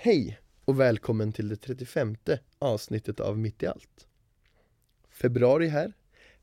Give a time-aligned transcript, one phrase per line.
[0.00, 2.16] Hej och välkommen till det 35
[2.58, 4.06] avsnittet av Mitt i allt.
[5.10, 5.92] Februari är här,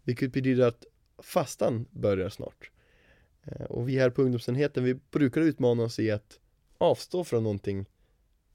[0.04, 0.86] vilket betyder att
[1.18, 2.72] fastan börjar snart.
[3.44, 6.40] Eh, och vi här på ungdomsenheten, vi brukar utmana oss i att
[6.78, 7.86] avstå från någonting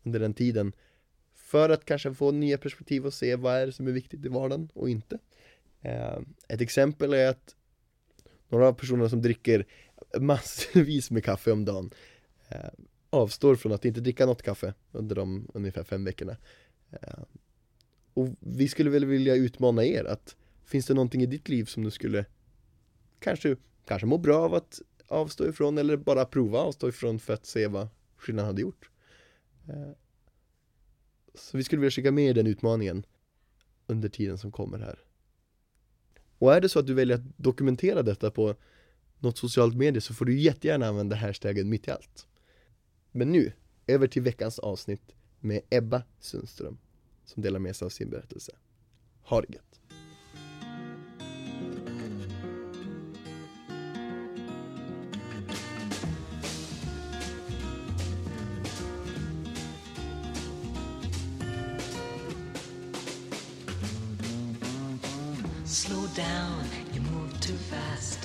[0.03, 0.73] under den tiden
[1.35, 4.29] för att kanske få nya perspektiv och se vad är det som är viktigt i
[4.29, 5.19] vardagen och inte.
[5.81, 7.57] Eh, ett exempel är att
[8.49, 9.67] några av personerna som dricker
[10.19, 11.91] massvis med kaffe om dagen
[12.49, 12.71] eh,
[13.11, 16.37] avstår från att inte dricka något kaffe under de ungefär fem veckorna.
[16.91, 17.23] Eh,
[18.15, 21.85] och vi skulle väl vilja utmana er att finns det någonting i ditt liv som
[21.85, 22.25] du skulle
[23.21, 23.57] kanske,
[23.87, 27.67] kanske må bra av att avstå ifrån eller bara prova avstå ifrån för att se
[27.67, 28.91] vad skillnaden hade gjort.
[29.69, 29.91] Eh,
[31.35, 33.07] så vi skulle vilja skicka med er den utmaningen
[33.87, 34.99] under tiden som kommer här.
[36.39, 38.55] Och är det så att du väljer att dokumentera detta på
[39.19, 42.27] något socialt medie så får du jättegärna använda hashtaggen mitt i allt.
[43.13, 43.53] Men nu,
[43.87, 46.79] över till veckans avsnitt med Ebba Sundström
[47.25, 48.53] som delar med sig av sin berättelse.
[49.23, 49.81] Ha det gött!
[65.65, 66.65] Slow down,
[66.95, 68.19] you move too fast.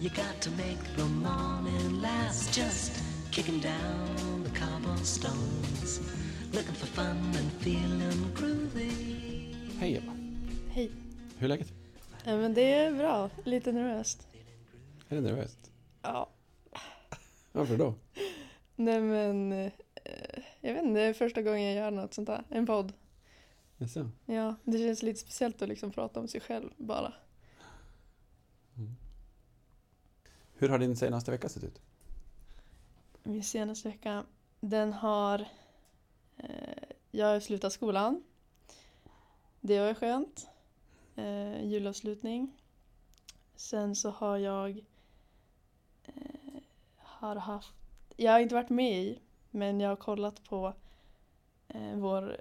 [0.00, 2.56] You got to make the morning last.
[2.56, 3.03] Just
[3.34, 6.00] kicking down the cobblestones.
[6.52, 8.92] Looking for fun and feeling groovy.
[9.78, 10.12] Hej Ebba,
[10.70, 10.90] Hej.
[11.38, 11.72] hur är läget?
[12.24, 13.30] Ja, men det är bra.
[13.44, 14.28] Lite nervöst.
[15.08, 15.72] Är det nervöst?
[16.02, 16.30] Ja.
[17.52, 17.94] Varför då?
[18.76, 19.72] Nej men, eh,
[20.60, 22.44] jag vet inte, det är första gången jag gör något sånt här.
[22.48, 22.92] En podd.
[23.78, 24.10] Jaså?
[24.26, 27.12] Ja, det känns lite speciellt att liksom prata om sig själv bara.
[30.56, 31.80] Hur har din senaste vecka sett ut?
[33.26, 34.24] Min senaste vecka,
[34.60, 35.46] den har...
[36.36, 38.24] Eh, jag har slutat skolan.
[39.60, 40.48] Det var skönt.
[41.16, 42.52] Eh, julavslutning.
[43.56, 44.84] Sen så har jag...
[46.04, 46.62] Eh,
[46.96, 47.74] har haft...
[48.16, 49.18] Jag har inte varit med i,
[49.50, 50.74] men jag har kollat på
[51.68, 52.40] eh, vår...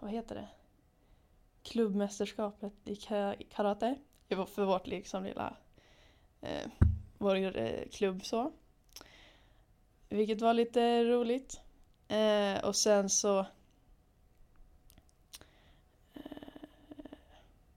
[0.00, 0.48] Vad heter det?
[1.62, 2.96] Klubbmästerskapet i
[3.50, 3.98] karate.
[4.28, 5.56] För vårt liksom lilla...
[6.40, 6.70] Eh,
[7.18, 8.52] vår eh, klubb så.
[10.08, 11.60] Vilket var lite roligt.
[12.08, 13.38] Eh, och sen så...
[16.14, 16.22] Eh,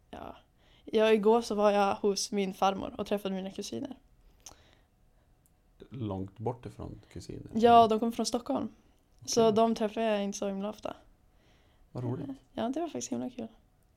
[0.10, 0.36] ja.
[0.86, 3.96] ja, igår så var jag hos min farmor och träffade mina kusiner.
[5.90, 7.52] Långt bort ifrån kusiner?
[7.54, 8.70] Ja, de kommer från Stockholm.
[9.26, 9.56] Så Okej.
[9.56, 10.96] de träffar jag inte så himla ofta.
[11.92, 12.30] Vad roligt.
[12.54, 13.48] Ja, det var faktiskt himla kul.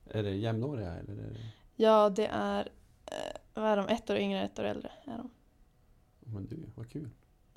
[0.05, 1.13] Är det jämnåriga eller?
[1.13, 1.39] Är det...
[1.75, 2.69] Ja, det är...
[3.05, 3.87] Eh, vad är de?
[3.87, 5.29] Ett år yngre, ett år äldre är de.
[6.19, 7.09] Men du, vad kul.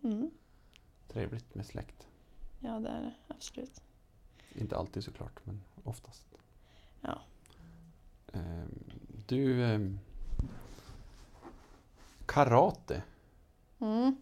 [0.02, 0.30] Mm.
[1.08, 2.06] Trevligt med släkt.
[2.60, 3.12] Ja, det är det.
[3.28, 3.80] Absolut.
[4.54, 6.26] Inte alltid såklart, men oftast.
[7.00, 7.20] Ja.
[8.32, 8.84] Ehm,
[9.26, 9.64] du...
[9.64, 9.98] ehm,
[12.26, 13.02] karate.
[13.80, 14.16] Mm.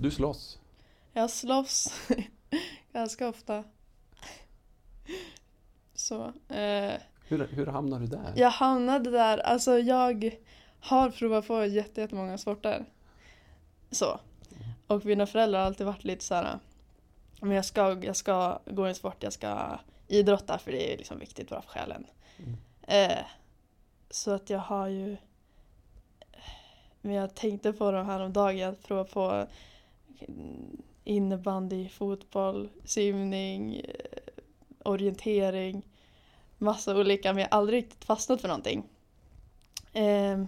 [0.00, 0.58] Du slåss.
[1.12, 2.08] Jag slåss
[2.92, 3.64] ganska ofta.
[5.94, 6.24] Så.
[6.48, 8.32] Eh, Hur, hur hamnar du där?
[8.36, 10.38] jag hamnade där, alltså jag
[10.80, 12.84] har provat på jätte- jättemånga sporter.
[13.90, 14.20] Så.
[14.86, 16.58] Och mina föräldrar har alltid varit lite så här.
[17.40, 21.18] Men jag ska, jag ska gå en sport, jag ska idrotta för det är liksom
[21.18, 22.06] viktigt bara för själen.
[22.38, 22.56] Mm.
[22.82, 23.24] Eh,
[24.10, 25.16] så att jag har ju
[27.06, 29.46] men jag tänkte på det här om dagen, att prova på
[31.04, 33.82] innebandy, fotboll, simning, eh,
[34.84, 35.82] orientering,
[36.58, 38.88] massa olika men jag har aldrig riktigt fastnat för någonting.
[39.92, 40.44] Eh,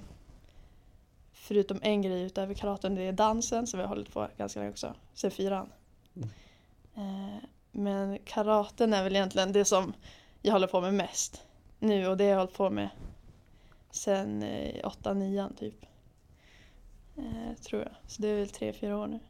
[1.48, 4.70] förutom en grej utöver karaten, det är dansen som vi har hållit på ganska länge
[4.70, 5.72] också, sen fyran.
[6.16, 6.28] Mm.
[6.94, 9.92] Eh, men karaten är väl egentligen det som
[10.42, 11.44] jag håller på med mest
[11.78, 12.88] nu och det har jag hållit på med
[13.90, 15.86] sen eh, åtta, nian typ.
[17.16, 17.92] Eh, tror jag.
[18.06, 19.20] Så det är väl tre, fyra år nu.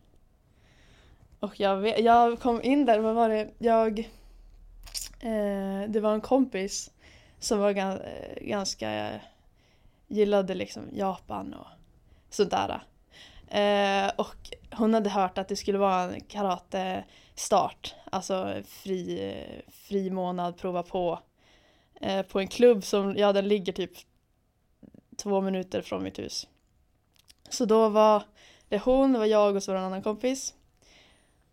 [1.40, 3.50] Och jag, vet, jag kom in där, vad var det?
[3.58, 3.98] Jag...
[5.20, 6.90] Eh, det var en kompis
[7.38, 9.20] som var gan, eh, ganska...
[10.10, 11.66] Gillade liksom Japan och
[12.30, 12.52] sånt.
[13.48, 14.36] Eh, och
[14.72, 17.94] hon hade hört att det skulle vara en karate-start.
[18.10, 19.34] Alltså fri,
[19.68, 21.18] fri månad, prova på.
[22.00, 23.92] Eh, på en klubb som, ja den ligger typ
[25.16, 26.48] två minuter från mitt hus.
[27.48, 28.22] Så då var
[28.68, 30.54] det hon, det var jag och så var det en annan kompis.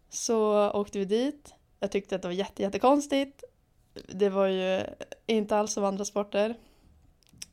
[0.09, 1.53] Så åkte vi dit.
[1.79, 3.43] Jag tyckte att det var jätte, jättekonstigt.
[4.07, 4.83] Det var ju
[5.25, 6.55] inte alls som andra sporter.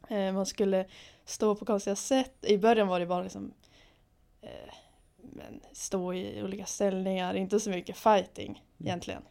[0.09, 0.87] Eh, man skulle
[1.25, 2.45] stå på konstiga sätt.
[2.45, 3.55] I början var det bara liksom
[4.41, 4.75] eh,
[5.33, 8.89] men stå i olika ställningar, inte så mycket fighting Mm.
[8.89, 9.23] egentligen.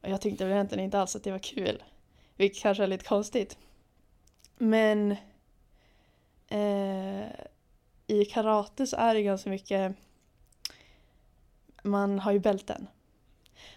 [0.00, 1.82] Och jag tyckte väl egentligen inte alls att det var kul,
[2.36, 3.58] vilket kanske är lite konstigt.
[4.58, 5.16] Men
[6.48, 7.26] eh,
[8.06, 9.96] i karate så är det ganska mycket,
[11.82, 12.86] man har ju bälten.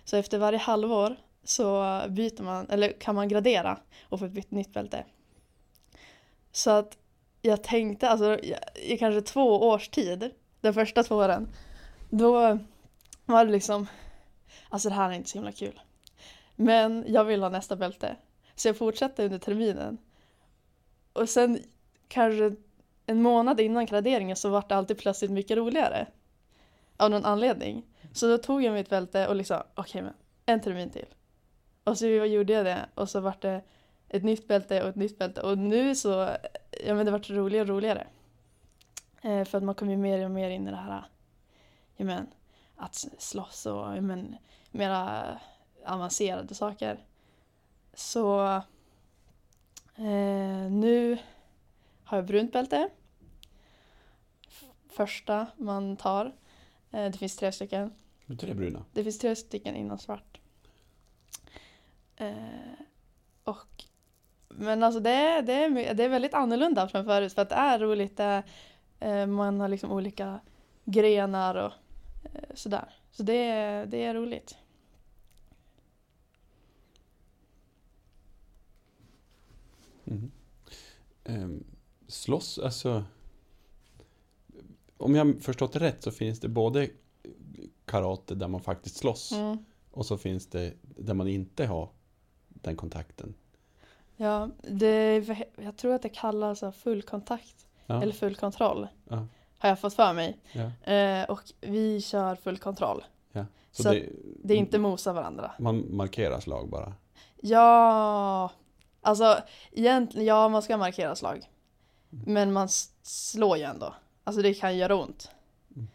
[0.03, 4.73] Så efter varje halvår så byter man, eller kan man gradera och få ett nytt
[4.73, 5.05] bälte.
[6.55, 6.97] Så att
[7.41, 8.39] jag tänkte, alltså
[8.75, 10.31] i- kanske två års tid,
[10.61, 11.47] de första två åren,
[12.09, 12.59] då
[13.25, 13.87] var det liksom,
[14.69, 15.81] alltså det här är inte så himla kul.
[16.55, 18.15] Men jag vill ha nästa bälte.
[18.55, 19.97] Så jag fortsatte under terminen.
[21.13, 21.59] Och sen
[22.07, 22.55] kanske
[23.05, 26.07] en månad innan graderingen så var det alltid plötsligt mycket roligare.
[26.97, 27.85] Av någon anledning.
[28.13, 30.13] Så då tog jag mitt bälte och liksom, okej men
[30.45, 31.07] en termin till.
[31.83, 33.61] Och så gjorde jag det och så vart det
[34.09, 36.37] ett nytt bälte och ett nytt bälte och nu så,
[36.85, 38.07] ja men det vart roligare och roligare.
[39.21, 41.05] Eh, för att man kommer ju mer och mer in i det här,
[41.95, 42.27] ja men,
[42.75, 44.35] att slåss och ja men,
[44.71, 45.25] mera
[45.85, 47.05] avancerade saker.
[47.93, 48.45] Så
[49.95, 51.17] eh, nu
[52.03, 52.89] har jag brunt bälte.
[54.89, 56.25] Första man tar.
[56.91, 57.93] Eh, det finns tre stycken.
[58.39, 58.85] Tre bruna.
[58.93, 60.39] Det finns tre stycken innan svart.
[62.15, 62.35] Eh,
[63.43, 63.83] och,
[64.57, 67.79] men alltså det, är- det, det är väldigt annorlunda från förut för att det är
[67.79, 68.17] roligt.
[68.17, 68.43] Det,
[68.99, 70.39] är, eh, man har liksom olika
[70.85, 71.71] grenar och
[72.33, 72.89] eh, sådär.
[73.11, 74.57] Så det, är- det är roligt.
[80.05, 80.31] Mm.
[81.23, 81.63] Ehm,
[82.07, 83.03] slåss, alltså...
[84.97, 86.89] Om jag förstått det rätt så finns det både
[87.85, 89.57] karate där man faktiskt slåss Mm.
[89.91, 91.89] och så finns det där man inte har
[92.49, 93.33] den kontakten.
[94.17, 95.25] Ja, det,
[95.55, 98.87] jag tror att det kallas full kontakt Ja, eller full kontroll.
[99.09, 99.27] Ja.
[99.57, 100.37] Har jag fått för mig.
[100.51, 103.03] ja, Eh, och vi kör full kontroll.
[103.71, 104.09] Så, Så, det,
[104.43, 105.51] det är inte mosa varandra.
[105.59, 106.93] Man markerar slag bara.
[107.41, 108.51] Ja,
[109.01, 109.37] alltså
[109.71, 111.49] egentligen, ja man ska markera slag.
[112.09, 112.69] Men man
[113.01, 113.93] slår ju ändå.
[114.23, 115.31] Alltså det kan göra ont.
[115.75, 115.87] Mm.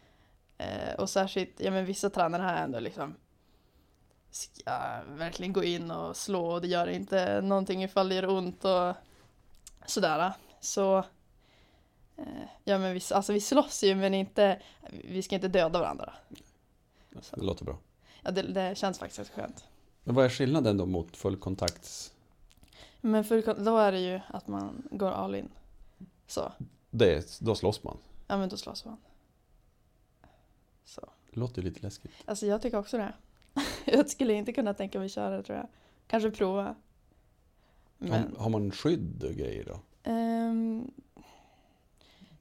[0.58, 3.14] Eh, och särskilt, ja men vissa tränare här ändå liksom
[4.31, 8.65] ska verkligen gå in och slå och det gör inte någonting ifall det gör ont
[8.65, 8.94] och
[9.87, 10.32] sådär.
[10.61, 10.99] Så
[12.17, 12.25] eh,
[12.65, 16.15] ja men vi, alltså vi slåss ju men inte, vi ska inte döda varandra.
[17.11, 17.79] Det låter bra.
[18.23, 19.65] Ja det, det känns faktiskt skönt.
[20.05, 22.12] Men vad är skillnaden då mot fullkontakts...
[23.00, 25.49] Men full, då är det ju att man går all in.
[26.26, 26.53] Så,
[26.91, 27.97] Det, då slåss man.
[28.26, 28.97] ja men då slåss man.
[30.85, 31.00] Så.
[31.31, 32.12] Det låter ju lite läskigt.
[32.25, 33.12] Alltså jag tycker också det.
[33.85, 35.67] jag skulle inte kunna tänka mig köra tror jag.
[36.06, 36.75] Kanske prova.
[37.99, 39.81] Men, Har, har man skydd och grejer då?
[40.02, 40.91] ehm,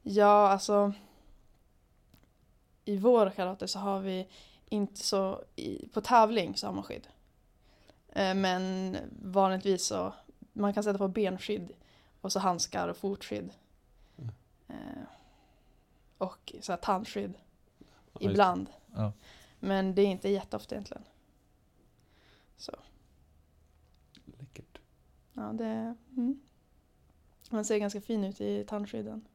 [0.01, 0.93] ja alltså.
[2.85, 4.27] I vår karate så har vi
[4.69, 7.07] inte så, i, på tävling så har man skydd.
[8.09, 10.13] Eh, men vanligtvis så,
[10.53, 11.71] man kan sätta på benskydd
[12.21, 13.49] och så handskar och fotskydd.
[14.17, 14.31] Mm.
[14.67, 15.03] Eh,
[16.17, 17.33] och så här tandskydd
[18.13, 18.69] Ja, ibland.
[18.95, 19.11] Ja.
[19.59, 21.03] Men det är inte jätteofta egentligen.
[22.57, 22.71] Så,
[24.39, 24.79] Läckert.
[25.33, 25.95] ja det...
[26.17, 26.39] Mm.
[27.51, 29.25] Man ser ganska fin ut i tandskydden.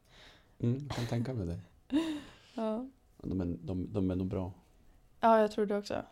[0.59, 1.59] Mm, jag kan tänka mig det.
[2.57, 2.89] Ja.
[3.17, 4.51] De är, de, de är nog bra.
[5.19, 6.03] ja, jag tror det också.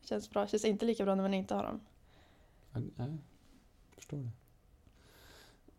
[0.00, 0.46] Känns bra.
[0.46, 1.80] Känns inte lika bra när man inte har dem.
[2.72, 3.18] Ja, jag
[3.94, 4.30] förstår det.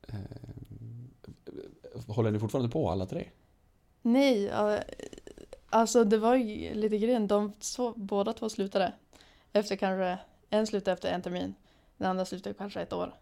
[0.07, 0.19] Eh,
[2.07, 3.29] håller ni fortfarande på alla tre?
[4.01, 4.51] Nej,
[5.73, 7.27] alltså det var ju lite grejen.
[7.27, 8.93] De två, båda två slutade.
[9.51, 11.55] Efter kanske, en slutade efter en termin.
[11.97, 13.13] Den andra slutade kanske ett år.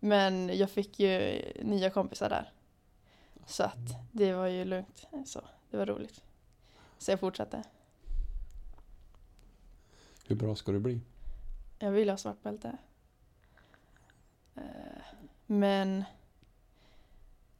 [0.00, 2.52] Men jag fick ju nya kompisar där.
[3.46, 5.06] Så att det var ju lugnt.
[5.26, 6.22] Så det var roligt.
[6.98, 7.62] Så jag fortsatte.
[10.26, 11.00] Hur bra ska du bli?
[11.78, 12.76] Jag vill ha svart bälte.
[14.54, 14.62] Eh,
[15.46, 16.04] Men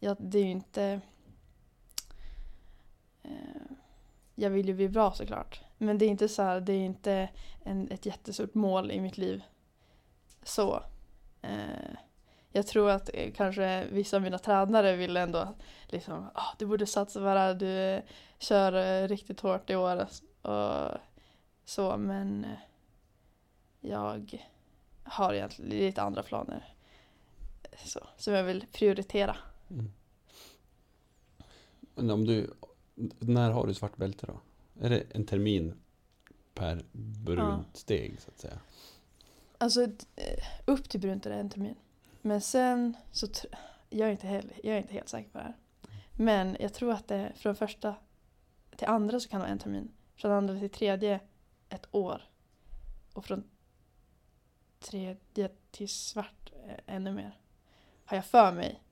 [0.01, 1.01] ja, det är ju inte...
[4.35, 5.61] Jag vill ju bli bra såklart.
[5.79, 7.29] Men det är inte så här, det är inte
[7.65, 9.43] en, ett jättestort mål i mitt liv.
[10.43, 10.83] Så.
[11.43, 11.95] eh,
[12.53, 15.55] Jag tror att eh, kanske vissa av mina tränare vill ändå
[15.89, 18.03] liksom, ah, du borde satsa på det här, du eh,
[18.39, 20.07] kör eh, riktigt hårt i år.
[20.43, 20.99] Och
[21.65, 22.59] så, men eh,
[23.81, 24.39] jag
[25.03, 26.75] har egentligen lite andra planer.
[27.85, 29.37] Så, som jag vill prioritera.
[29.71, 29.93] Mm.
[31.95, 32.51] Men om du,
[33.19, 34.41] när har du svart bälte då?
[34.81, 35.75] Är det en termin
[36.55, 37.79] per brunt Ja.
[37.79, 38.59] steg så att säga?
[39.59, 39.83] Alltså
[40.17, 41.75] eh, upp till brunt är det en termin.
[42.23, 43.27] Men sen så
[43.91, 45.57] jag är inte helt, jag är inte helt säker på det här.
[46.13, 47.95] Men jag tror att det från första
[48.77, 49.91] till andra så kan det vara en termin.
[50.17, 51.21] Från andra till tredje
[51.69, 52.23] ett år.
[53.13, 53.45] Och från
[54.81, 57.39] tredje till svart eh, ännu mer.
[58.05, 58.83] Har jag för mig.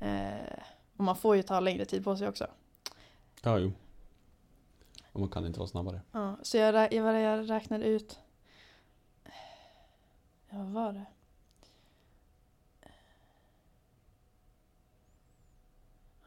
[0.00, 0.58] Eh,
[0.96, 2.46] och man får ju ta längre tid på sig också.
[3.42, 3.72] Ja, jo.
[5.12, 6.00] Och man kan inte vara snabbare.
[6.12, 8.18] Ja, så jag, jag, jag räknade ut.
[10.50, 11.06] Ja, vad var det?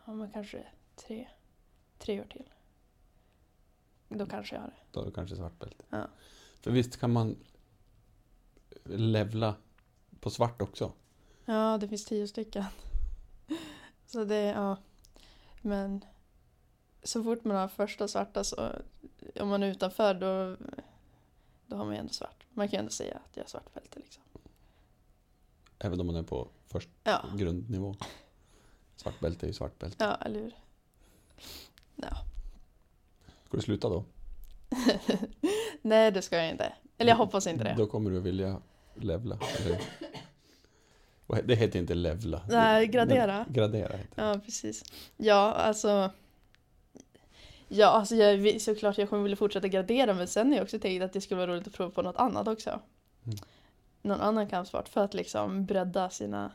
[0.06, 1.28] Ja, men kanske tre,
[1.98, 2.50] tre år till.
[4.10, 4.76] Då kanske jag har det.
[4.92, 5.86] Då är det kanske svart bälte.
[5.90, 6.08] Ja.
[6.62, 7.36] För visst kan man
[8.84, 9.56] levla
[10.20, 10.92] på svart också?
[11.46, 12.66] Ja, det finns tio stycken.
[14.06, 14.78] Så det, ja.
[15.62, 16.06] Men
[17.06, 18.72] så fort man har första svarta så,
[19.40, 20.58] om man är utanför då,
[21.68, 22.46] då har man ju ändå svart.
[22.54, 24.24] Man kan ju ändå säga att jag har svart bälte liksom.
[25.80, 27.96] Även om man är på först Ja, grundnivå.
[28.96, 30.04] Svart bälte är ju svart bälte.
[30.06, 30.56] ja eller hur?
[31.96, 32.16] Ja.
[33.46, 34.06] Ska du sluta då?
[35.82, 36.74] Nej, det ska jag inte.
[36.98, 37.76] Eller jag hoppas inte det.
[37.78, 38.62] Då kommer du vilja
[38.96, 39.40] levla.
[39.60, 39.82] Eller?
[41.44, 42.42] Det heter inte levla.
[42.50, 43.46] Nej, gradera.
[43.50, 44.22] Gradera heter det.
[44.22, 44.84] Ja, precis.
[45.18, 46.12] Ja, alltså.
[47.68, 51.04] Ja, alltså jag, såklart jag kommer vilja fortsätta gradera men sen har jag också tänkt
[51.04, 52.70] att det skulle vara roligt att prova på något annat också.
[52.70, 53.38] Mm.
[54.02, 56.52] Någon annan kampsport för att liksom bredda sina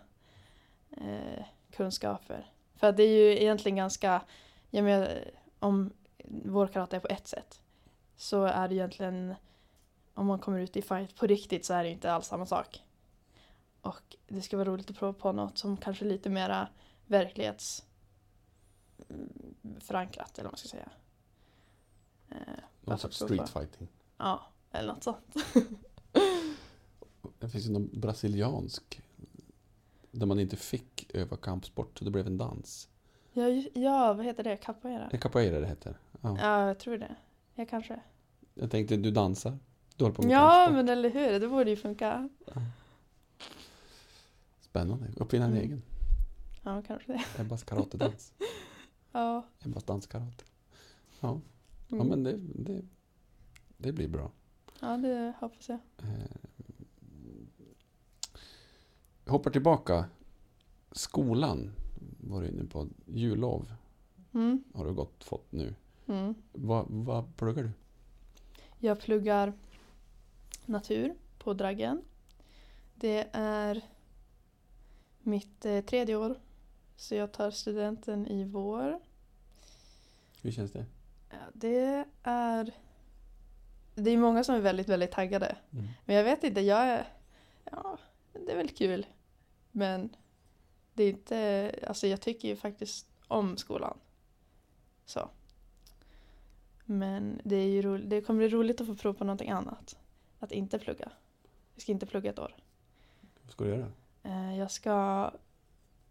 [0.90, 2.50] eh, kunskaper.
[2.76, 4.22] För att det är ju egentligen ganska,
[4.70, 5.24] jag menar
[5.58, 5.92] om
[6.24, 7.60] vår karate är på ett sätt
[8.16, 9.34] så är det egentligen
[10.14, 12.82] om man kommer ut i fight på riktigt så är det inte alls samma sak.
[13.80, 16.68] Och det ska vara roligt att prova på något som kanske är lite mera
[17.06, 17.84] verklighets
[19.80, 20.88] förankrat eller vad man ska säga.
[22.30, 22.36] Eh,
[22.80, 23.46] Någon sorts prova.
[23.46, 23.88] street fighting.
[24.16, 24.42] Ja,
[24.72, 25.34] eller något sånt.
[27.38, 29.02] Det finns ju någon brasiliansk
[30.10, 32.88] där man inte fick öva kampsport så det blev en dans.
[33.32, 34.56] Ja, ja vad heter det?
[34.56, 35.10] Capoeira?
[35.18, 35.98] Capoeira det heter.
[36.20, 36.36] Ja.
[36.40, 37.16] Ja, jag tror det.
[37.54, 38.00] Jag kanske.
[38.54, 39.58] Jag tänkte, du dansar.
[39.96, 40.74] Du håller på med Ja, kampsport.
[40.74, 41.40] men eller hur?
[41.40, 42.28] Det borde ju funka.
[44.60, 45.06] Spännande.
[45.16, 45.62] Uppfinna en Mm.
[45.64, 45.82] egen.
[46.62, 47.22] Ja, kanske det.
[47.42, 48.32] Ebbas karatedans.
[49.12, 49.44] Ja.
[49.64, 50.44] Ebbas danskarate.
[51.20, 51.40] Ja,
[51.88, 52.08] ja Mm.
[52.08, 52.82] men det, det,
[53.78, 54.30] det blir bra.
[54.80, 55.78] ja, det hoppas jag.
[55.98, 56.36] Eh,
[59.26, 60.04] hoppar tillbaka.
[60.92, 61.72] Skolan
[62.20, 62.88] var du inne på.
[63.06, 63.72] Jullov
[64.32, 64.64] Mm.
[64.74, 65.74] har du gått fått nu.
[66.06, 66.34] Mm.
[66.52, 67.70] Vad, vad pluggar du?
[68.78, 69.52] Jag pluggar
[70.66, 72.02] natur på Draggen.
[72.94, 73.82] Det är
[75.22, 76.36] mitt eh, tredje år.
[77.00, 79.00] Så jag tar studenten i vår.
[80.42, 80.84] Hur känns det?
[81.30, 82.72] Ja, det är...
[83.94, 85.56] Det är många som är väldigt, väldigt taggade.
[85.72, 85.88] Mm.
[86.04, 87.08] Men jag vet inte, jag är...
[87.64, 87.98] Ja,
[88.32, 89.06] det är väl kul.
[89.70, 90.16] Men
[90.94, 91.74] det är inte...
[91.86, 93.98] Alltså jag tycker ju faktiskt om skolan.
[95.04, 95.28] Så.
[96.84, 99.98] Men det, är ju ro, det kommer bli roligt att få prova på någonting annat.
[100.38, 101.12] Att inte plugga.
[101.74, 102.56] Jag ska inte plugga ett år.
[103.42, 103.92] Vad ska du göra?
[104.22, 105.30] Eh, Jag ska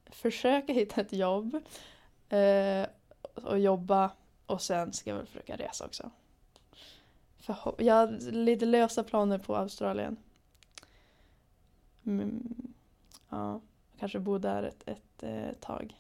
[0.10, 1.56] försöka hitta ett jobb
[2.30, 2.88] eh,
[3.34, 4.12] och jobba
[4.46, 6.12] och sen ska jag väl försöka resa också.
[7.40, 10.18] Förho- jag har lite lösa planer på Australien.
[12.06, 12.74] Mm,
[13.30, 13.62] ja,
[14.00, 15.96] kanske bo där ett, ett eh, tag.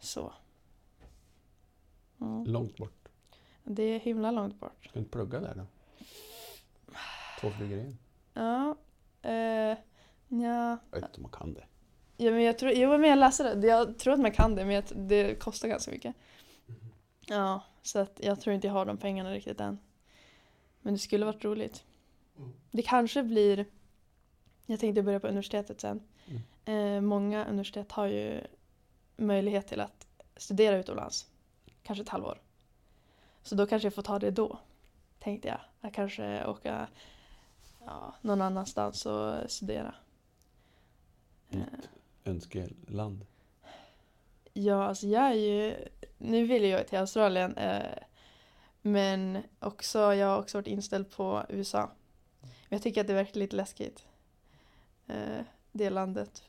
[0.00, 0.32] Så.
[2.20, 2.44] Mm.
[2.44, 3.08] Långt bort.
[3.64, 4.84] Det är himla långt bort.
[4.84, 5.66] Ska du inte plugga där då?
[7.40, 7.98] Två flugor i en.
[8.34, 8.76] Ja.
[9.22, 9.78] Eh,
[10.28, 10.78] ja.
[10.90, 11.64] Jag vet inte om man kan det.
[12.16, 13.66] Ja, men jag tror, jo, men jag läser det.
[13.66, 16.14] Jag tror att man kan det, men jag, det kostar ganska mycket.
[17.26, 19.78] Ja, så att jag tror inte jag har de pengarna riktigt än.
[20.80, 21.84] Men det skulle varit roligt.
[22.70, 23.66] Det kanske blir...
[24.66, 26.02] Jag tänkte börja på universitetet sen.
[26.64, 28.40] Eh, många universitet har ju
[29.16, 30.06] möjlighet till att
[30.36, 31.26] studera utomlands.
[31.82, 32.40] Kanske ett halvår.
[33.42, 34.58] Så då kanske jag får ta det då.
[35.18, 35.60] Tänkte jag.
[35.80, 36.88] Att kanske åka
[37.84, 39.94] ja, någon annanstans och studera.
[41.50, 41.93] Eh, Nytt
[42.24, 43.26] önskeland.
[44.52, 45.88] Ja, alltså jag är ju...
[46.18, 47.56] Nu vill jag till Australien.
[47.56, 47.98] Eh,
[48.82, 51.90] men också, jag har också varit inställd på USA.
[52.40, 54.06] Men jag tycker att det verkar lite läskigt.
[55.06, 56.44] Eh, det landet.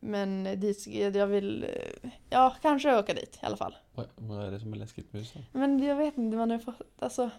[0.00, 1.66] Men dit, jag vill...
[2.30, 3.76] Ja, kanske åka dit i alla fall.
[3.94, 5.40] Vad, vad är det som är läskigt med USA?
[5.52, 6.80] Men jag vet inte, man har fått...
[6.98, 7.30] Alltså...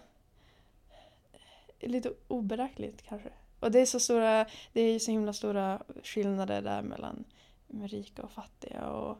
[1.80, 3.30] Lite oberäkneligt kanske.
[3.64, 4.46] Och det är så stora...
[4.72, 7.24] Det är så himla stora skillnader där mellan
[7.68, 9.18] rika och fattiga och,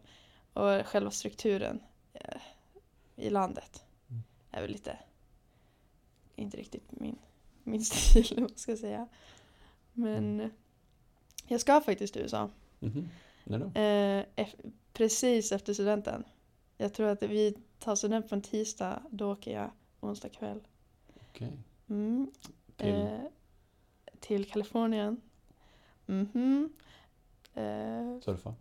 [0.52, 1.80] och själva strukturen
[2.12, 2.40] eh,
[3.16, 4.22] i landet Mm.
[4.50, 4.98] är väl lite
[6.36, 7.18] inte riktigt min,
[7.62, 9.08] min stil, vad ska säga.
[9.92, 10.50] Men
[11.46, 12.50] jag ska faktiskt till USA.
[13.44, 13.80] När då?
[13.80, 14.48] Eh,
[14.92, 16.24] precis efter studenten.
[16.76, 19.70] Jag tror att vi tar student på en tisdag, då åker jag
[20.00, 20.60] onsdag kväll.
[21.30, 21.52] Okej.
[21.88, 22.30] Mm.
[22.76, 22.94] Till?
[22.94, 23.20] Eh,
[24.24, 25.20] till Kalifornien.
[26.06, 26.72] Mhm.
[27.54, 28.54] Eh, Surfa?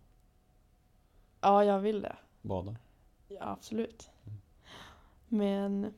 [1.40, 2.16] ja, jag vill det.
[2.42, 2.76] Bada?
[3.28, 4.10] Ja, absolut.
[4.26, 4.38] Mm.
[5.28, 5.94] Men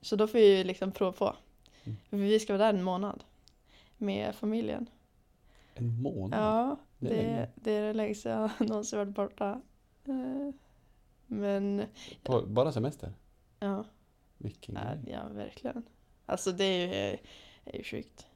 [0.00, 1.36] så då får vi ju liksom prova på.
[1.84, 1.96] Mm.
[2.10, 3.24] Vi ska vara där en månad
[3.96, 4.90] med familjen.
[5.74, 6.40] En månad?
[6.40, 9.62] Ja, det det är det längsta jag någonsin varit borta.
[10.04, 10.50] Eh,
[11.26, 11.82] Men
[12.22, 13.12] På, bara semester?
[13.60, 13.84] ja,
[14.38, 15.12] Vilken ja, grej.
[15.14, 15.82] ja, verkligen.
[16.26, 17.18] Alltså det är ju,
[17.64, 18.26] är ju sjukt.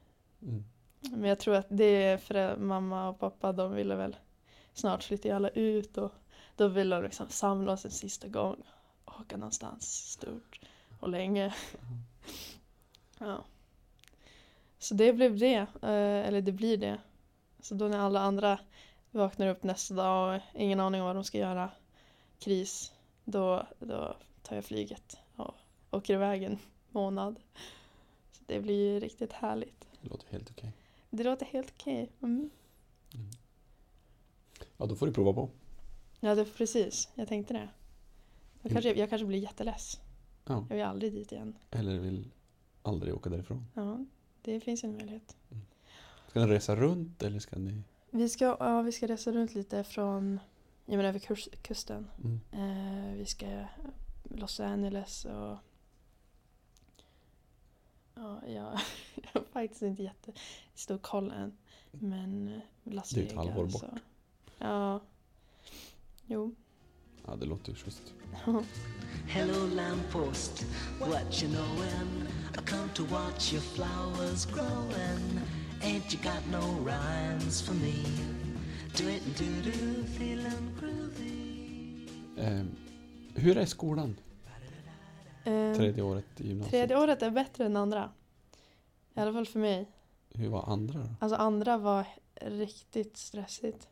[0.43, 0.63] Mm.
[1.11, 4.15] Men jag tror att det är för att mamma och pappa de ville väl
[4.73, 6.11] snart flytta alla ut och
[6.55, 8.63] då vill de liksom samlas en sista gång
[9.05, 10.59] och åka någonstans stort
[10.99, 11.53] och länge.
[13.19, 13.43] Ja.
[14.79, 16.97] Så det blev det, eh, eller det blir det.
[17.59, 18.59] Så då när alla andra
[19.11, 21.69] vaknar upp nästa dag och ingen aning om vad de ska göra,
[22.39, 25.55] kris, då, då tar jag flyget och
[25.91, 26.59] åker iväg en
[26.89, 27.39] månad.
[28.31, 29.87] Så det blir ju riktigt härligt.
[30.03, 30.71] Det låter helt okej.
[31.09, 32.09] Det låter helt okej.
[32.21, 32.49] Mm.
[34.77, 35.49] Ja, då får du prova på.
[36.19, 37.09] Ja, det, precis.
[37.15, 37.69] Jag tänkte det.
[38.61, 39.99] Jag kanske, jag kanske blir jätteless.
[40.45, 40.65] Ja.
[40.69, 41.55] Jag vill aldrig dit igen.
[41.71, 42.31] Eller vill
[42.81, 43.65] aldrig åka därifrån.
[43.73, 44.05] Ja,
[44.41, 45.35] det finns en möjlighet.
[46.29, 47.81] Ska ni resa runt eller ska ni?
[48.11, 50.39] Vi ska, ja, vi ska resa runt lite från,
[50.85, 52.07] jag menar över kurs, kusten.
[52.23, 52.39] Mm.
[52.51, 53.65] Eh, vi ska
[54.23, 55.57] Los Angeles och
[58.15, 58.53] Ja, jag,
[59.15, 61.57] jag har faktiskt inte jättestor koll än.
[61.91, 63.83] Men eh, Las Det är ett Vegas halvår bort.
[63.83, 63.97] och-
[64.59, 64.99] Ja.
[66.25, 66.55] Jo.
[67.25, 68.13] Ja, det låter ju schysst.
[69.27, 70.65] Hello, lamppost,
[70.99, 72.27] what you knowin'?
[72.53, 75.39] I come to watch your flowers growin'.
[75.81, 77.93] Ain't you got no rhymes for me?
[78.97, 82.07] Do it and do do, feelin' groovy.
[82.37, 82.63] Eh,
[83.35, 84.15] hur är skolan?
[85.43, 86.71] Eh, Tredje året i gymnasiet?
[86.71, 88.09] tredje året är bättre än andra.
[89.13, 89.87] I alla fall för mig.
[90.29, 91.05] Hur var andra då?
[91.19, 93.87] Alltså andra var riktigt stressigt.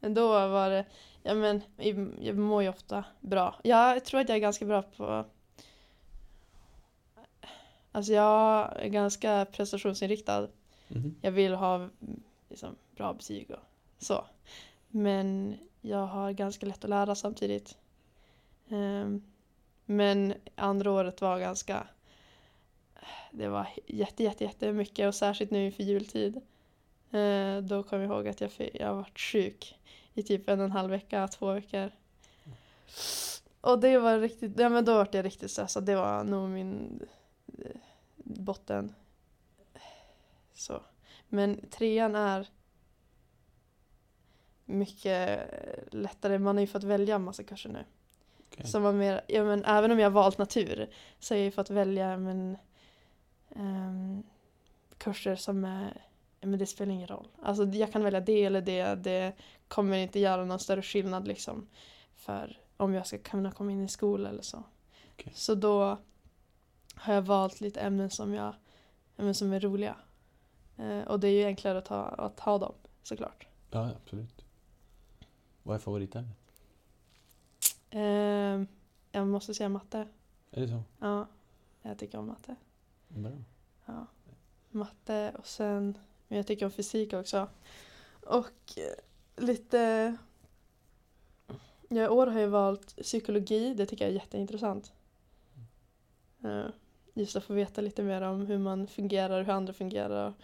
[0.00, 0.84] Men då var det,
[1.22, 1.62] ja men
[2.20, 3.60] jag mår ju ofta bra.
[3.64, 5.24] Jag tror att jag är ganska bra på
[7.92, 10.48] Alltså jag är ganska prestationsinriktad.
[10.88, 11.14] Mhm.
[11.20, 13.58] Jag vill ha mm, liksom, bra betyg och
[13.98, 14.24] så.
[14.88, 17.78] Men jag har ganska lätt att lära samtidigt.
[18.68, 19.22] Ehm,
[19.90, 21.86] men andra året var ganska
[23.30, 26.36] det var jätte, jätte, jättemycket och särskilt nu inför jultid.
[27.10, 29.78] Eh, då kom jag ihåg att jag, jag varit sjuk
[30.14, 31.90] i typ en och en halv vecka, två veckor.
[33.60, 35.84] Och det var riktigt, ja men då var jag riktigt stressad.
[35.84, 37.02] Det var nog min
[37.58, 37.80] eh,
[38.16, 38.94] botten.
[40.54, 40.82] Så.
[41.28, 42.48] Men trean är
[44.64, 45.48] mycket
[45.90, 46.38] lättare.
[46.38, 47.84] Man har ju fått välja en massa kurser nu.
[48.52, 48.66] Okej.
[48.66, 51.50] Som var mer, ja, men även om jag har valt natur så har jag ju
[51.50, 52.56] fått välja men,
[53.50, 54.22] ehm,
[54.98, 56.04] kurser som är,
[56.40, 57.28] men det spelar ingen roll.
[57.42, 59.32] Alltså jag kan välja det eller det, det
[59.68, 61.68] kommer inte göra någon större skillnad liksom
[62.16, 64.62] för om jag ska kunna komma in i skola eller så.
[65.12, 65.32] Okej.
[65.36, 65.98] Så då
[66.94, 68.54] har jag valt lite ämnen som jag,
[69.16, 69.96] ämnen som är roliga.
[70.76, 73.46] Eh, och det är ju enklare att ta, att ha dem såklart.
[73.70, 74.44] Ja, absolut.
[75.62, 76.39] Vad är favoritämnet?
[77.90, 78.62] Eh,
[79.12, 80.08] jag måste säga matte.
[80.50, 80.82] Är det så?
[80.98, 81.26] Ja,
[81.82, 82.56] jag tycker om matte.
[83.08, 83.32] Bra.
[83.86, 84.06] Ja.
[84.70, 85.98] Matte och sen,
[86.28, 87.48] men jag tycker om fysik också.
[88.26, 90.16] Och eh, lite,
[91.88, 94.92] ja i år har jag valt psykologi, det tycker jag är jätteintressant.
[96.44, 96.66] Eh,
[97.14, 100.34] Just att få veta lite mer om hur man fungerar, hur andra fungerar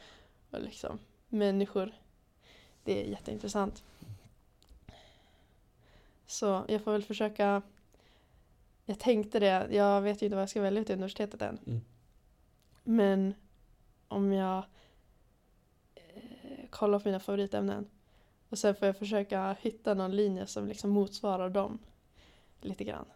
[0.50, 1.92] och liksom människor.
[2.84, 3.84] Det är jätteintressant.
[6.26, 7.62] Så jag får väl försöka
[8.84, 11.58] Jag tänkte det, jag vet ju inte vad jag ska välja till universitetet än.
[11.66, 11.80] Mm.
[12.84, 13.34] Men
[14.08, 14.64] om jag
[15.94, 17.86] eh, kollar på mina favoritämnen
[18.48, 21.78] och sen får jag försöka hitta någon linje som liksom motsvarar dem
[22.60, 23.06] lite grann.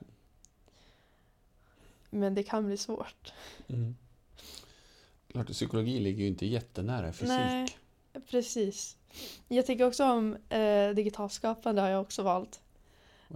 [2.11, 3.33] Men det kan bli svårt.
[3.69, 3.97] Mm.
[5.29, 7.29] Klart, psykologi ligger ju inte jättenära fysik.
[7.29, 7.69] Nej,
[8.31, 8.97] precis.
[9.49, 12.61] Jag tycker också om eh, digitalt skapande har jag också valt.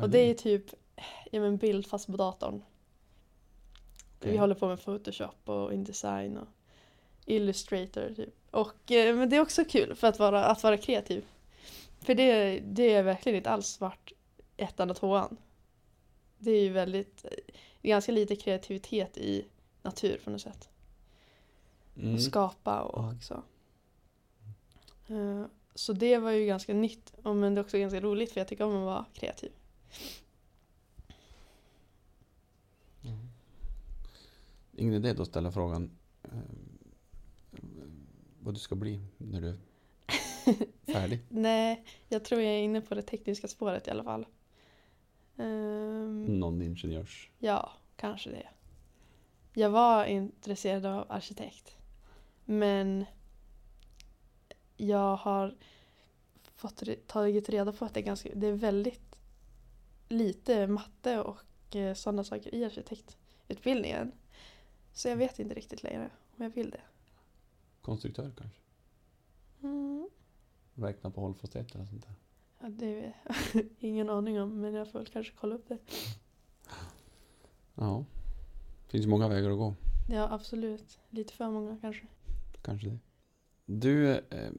[0.02, 0.64] Och det är typ
[1.30, 2.62] ja, men bild fast på datorn.
[4.18, 4.33] Okej.
[4.33, 6.48] Vi håller på med Photoshop och Indesign och
[7.26, 8.35] Illustrator typ.
[8.50, 11.24] Och eh, men det är också kul för att vara, att vara kreativ.
[12.00, 14.12] För det, det är verkligen inte alls svart
[14.57, 15.37] ettan och tvåan.
[16.38, 17.24] Det är ju väldigt,
[17.83, 19.44] är ganska lite kreativitet i
[19.83, 20.68] natur på något sätt.
[21.96, 22.14] Mm.
[22.14, 23.14] Och skapa och Ja.
[23.20, 23.42] så.
[25.14, 28.48] Eh, Så det var ju ganska nytt, men det är också ganska roligt för jag
[28.48, 29.52] tycker om att vara kreativ.
[33.04, 33.28] Mm.
[34.72, 35.90] Ingen idé då att ställa frågan
[36.22, 36.30] eh,
[38.40, 39.57] vad du ska bli när du är
[40.92, 41.20] färdig?
[41.28, 44.26] Nej, jag tror jag är inne på det tekniska spåret i alla fall.
[45.37, 47.30] Um, Någon ingenjörs?
[47.38, 48.48] Ja, kanske det.
[49.54, 51.76] Jag var intresserad av arkitekt.
[52.44, 53.04] Men
[54.76, 55.54] jag har
[56.57, 59.13] fått, tagit reda på att det är, ganska, det är väldigt
[60.08, 64.12] lite matte och eh, sådana saker i arkitektutbildningen.
[64.92, 66.80] Så jag vet inte riktigt längre om jag vill det.
[67.82, 68.60] Konstruktör kanske?
[69.62, 70.08] Mm.
[70.74, 72.14] Räkna på hållfasthet eller sånt där.
[72.60, 73.14] Ja, det är
[73.78, 75.78] ingen aning om men jag får väl kanske kolla upp det.
[77.74, 78.04] Ja.
[78.86, 79.74] Finns många vägar att gå.
[80.08, 82.06] Ja absolut, lite för många kanske.
[82.62, 82.98] Kanske det.
[83.66, 84.52] Du, eh,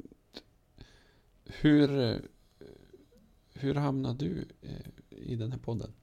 [1.45, 2.17] hur, eh,
[3.53, 5.93] hur hamnade du eh, i den här podden?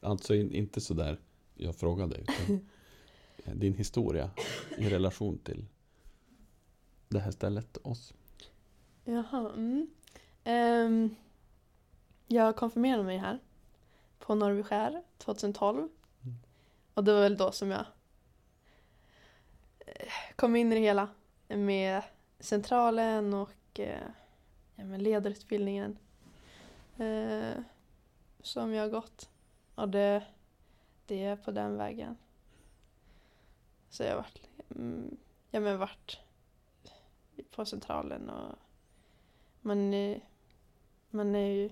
[0.00, 1.18] Alltså in, inte sådär
[1.54, 2.68] jag frågade utan
[3.44, 4.30] eh, din historia
[4.78, 5.66] i relation till
[7.08, 8.14] det här stället, oss.
[9.04, 9.52] Jaha.
[9.56, 9.86] Mm.
[10.44, 11.14] Ehm,
[12.26, 13.38] jag konfirmerade mig här
[14.18, 15.78] på Norrbyskär 2012.
[15.78, 16.34] Mm.
[16.94, 17.84] Och det var väl då som jag
[19.78, 21.08] eh, kom in i det hela
[21.48, 22.02] med
[22.40, 24.08] centralen och eh,
[24.76, 25.98] ja, ledarutbildningen
[26.96, 27.60] eh,
[28.46, 29.30] som jag har gått.
[29.74, 30.24] Och det,
[31.06, 32.16] det är på den vägen.
[33.88, 35.16] Så jag har varit, mm,
[35.50, 36.18] ja, men varit
[37.50, 38.56] på centralen och
[39.60, 40.20] man är,
[41.10, 41.70] man är ju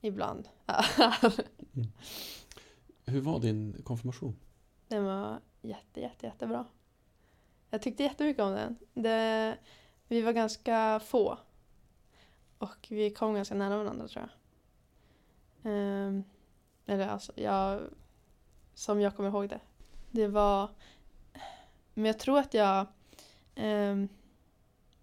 [0.00, 0.48] ibland
[3.04, 4.36] Hur var din konfirmation?
[4.88, 6.66] Den var jätte, jätte, jättebra.
[7.70, 8.76] Jag tyckte jättemycket om den.
[8.94, 9.58] Det,
[10.08, 11.38] vi var ganska få.
[12.58, 14.39] Och vi kom ganska nära varandra tror jag.
[15.62, 16.24] Ehm,
[16.86, 17.80] eller alltså, jag,
[18.74, 19.60] som jag kommer ihåg det.
[20.10, 20.70] Det var,
[21.94, 22.86] men jag tror att jag,
[23.54, 24.08] ehm,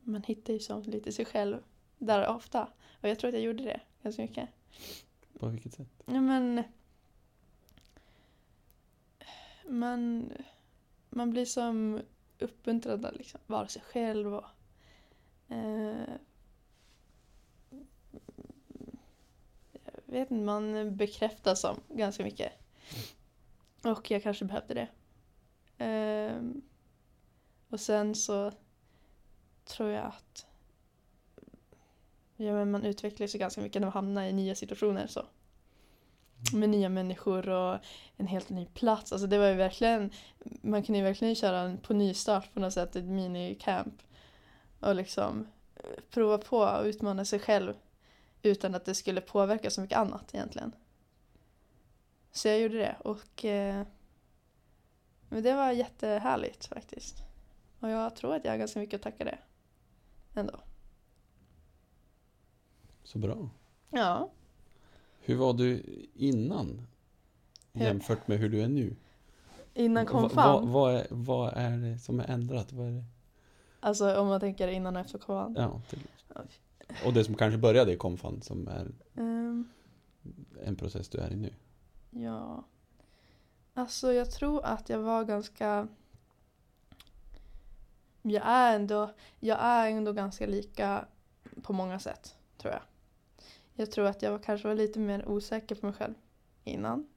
[0.02, 1.64] man hittar ju som lite sig själv
[1.98, 2.68] där ofta.
[3.02, 4.50] Och jag tror att jag gjorde det ganska mycket.
[5.40, 6.04] På vilket sätt?
[6.06, 6.64] Ja men
[9.68, 10.32] man,
[11.10, 12.02] man blir som
[12.40, 14.46] uppmuntrad att liksom vara sig själv och
[15.48, 16.16] eh,
[20.14, 22.52] vet inte, man bekräftas som ganska mycket.
[23.84, 24.88] Och jag kanske behövde det.
[25.78, 26.62] Ehm,
[27.70, 28.52] och sen så
[29.66, 30.46] tror jag att
[32.38, 35.08] ja, men man utvecklar sig ganska mycket när man hamnar i nya situationer.
[35.08, 35.26] Så.
[36.54, 37.80] Med nya människor och
[38.18, 39.12] en helt ny plats.
[39.12, 40.12] Alltså det var ju verkligen,
[40.62, 44.02] man kunde ju verkligen köra en på nystart på något sätt, ett minicamp.
[44.80, 47.74] Och liksom eh, prova på och utmana sig själv
[48.42, 50.76] utan att det skulle påverka så mycket annat egentligen.
[52.32, 53.86] Så jag gjorde det och eh,
[55.30, 57.24] men det var jättehärligt faktiskt.
[57.80, 59.38] Och jag tror att jag har ganska mycket att tacka det.
[60.36, 60.60] Ändå.
[63.04, 63.50] Så bra.
[63.90, 64.30] Ja.
[65.22, 66.88] Hur var du innan?
[67.74, 68.96] Jämfört med hur du är nu?
[69.74, 70.72] Innan Va- kom va- fram.
[70.72, 72.72] vad, är, vad är det som är ändrat?
[72.74, 73.04] Vad är det?
[73.80, 76.46] Alltså om man tänker innan och efter kom Ja, till, Oj.
[77.06, 79.68] Och det som kanske började i Komfan som är Ehm,
[80.64, 81.54] en process du är i nu.
[82.10, 82.64] ja.
[83.74, 85.88] Alltså jag tror att jag var ganska
[88.22, 91.06] jag är ändå, jag är ändå ganska lika
[91.64, 92.82] på många sätt, tror jag.
[93.74, 96.14] Jag tror att jag var, kanske var lite mer osäker på mig själv
[96.64, 97.08] innan.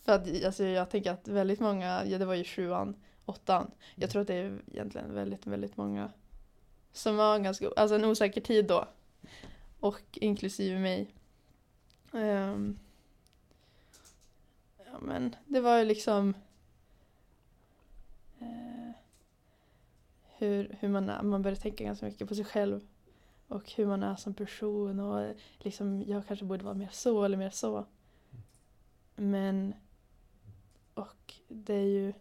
[0.00, 3.70] För att alltså, jag tänker att väldigt många, ja det var ju sjuan, åttan.
[3.94, 6.12] Jag tror att det är egentligen väldigt, väldigt många
[6.98, 8.88] som var ganska, alltså en osäker tid då.
[9.80, 11.14] Och inklusive mig.
[12.12, 12.78] Ehm,
[14.78, 16.34] ja men det var ju liksom
[18.38, 18.90] eh,
[20.36, 22.80] hur, hur man är, man börjar tänka ganska mycket på sig själv.
[23.48, 27.36] Och hur man är som person och liksom jag kanske borde vara mer så eller
[27.36, 27.86] mer så.
[29.16, 29.74] Men
[30.94, 32.12] och det är ju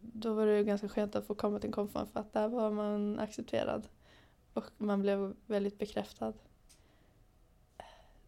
[0.00, 2.70] då var det ju ganska skönt att få komma till konfan för att där var
[2.70, 3.88] man accepterad.
[4.54, 6.32] Och man blev väldigt bekräftad.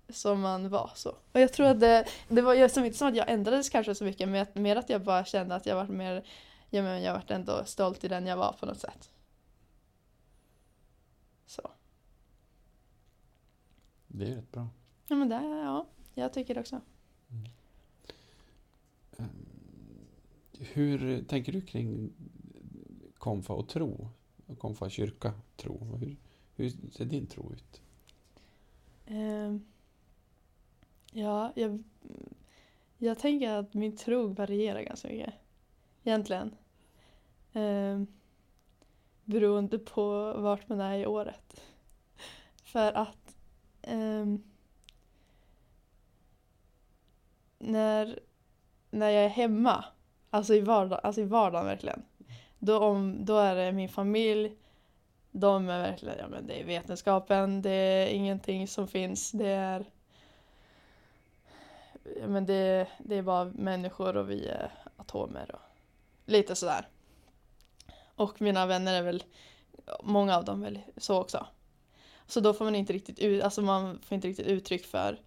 [0.08, 1.10] Som man var så.
[1.10, 4.04] Och jag tror att det, det var som, inte som att jag ändrades kanske så
[4.04, 6.26] mycket men mer att jag bara kände att jag var mer,
[6.70, 9.10] ja men jag var ändå stolt i den jag var på något sätt.
[11.46, 11.70] Så.
[14.06, 14.68] Det är rätt bra.
[15.08, 16.80] Ja men det, ja, jag tycker det också.
[17.30, 17.44] Ehm,
[20.62, 22.12] hur tänker du kring
[23.18, 24.08] konfa och tro?
[24.58, 25.96] Konfa kyrka, tro.
[26.00, 26.16] Hur,
[26.54, 27.82] hur ser din tro ut?
[29.06, 29.64] Ehm,
[31.12, 31.82] ja, jag,
[32.98, 35.34] Jag tänker att min tro varierar ganska mycket.
[36.04, 36.54] Egentligen.
[37.52, 38.06] Ehm,
[39.24, 41.60] beroende på vart man är i året.
[42.64, 43.36] För att
[43.82, 44.42] ehm,
[47.58, 48.20] när,
[48.90, 49.84] när jag är hemma,
[50.32, 52.02] alltså i, vardag, alltså i vardagen verkligen,
[52.58, 54.56] då, om, då är det min familj,
[55.30, 59.90] de är verkligen, ja men det är vetenskapen, det är ingenting som finns, det är
[62.20, 65.60] ja, men det, det är bara människor och vi är atomer och
[66.26, 66.88] lite sådär.
[68.14, 69.24] Och mina vänner är väl,
[70.02, 71.46] många av dem väl så också.
[72.26, 75.20] Så då får man inte riktigt ut, alltså man får inte riktigt uttryck för,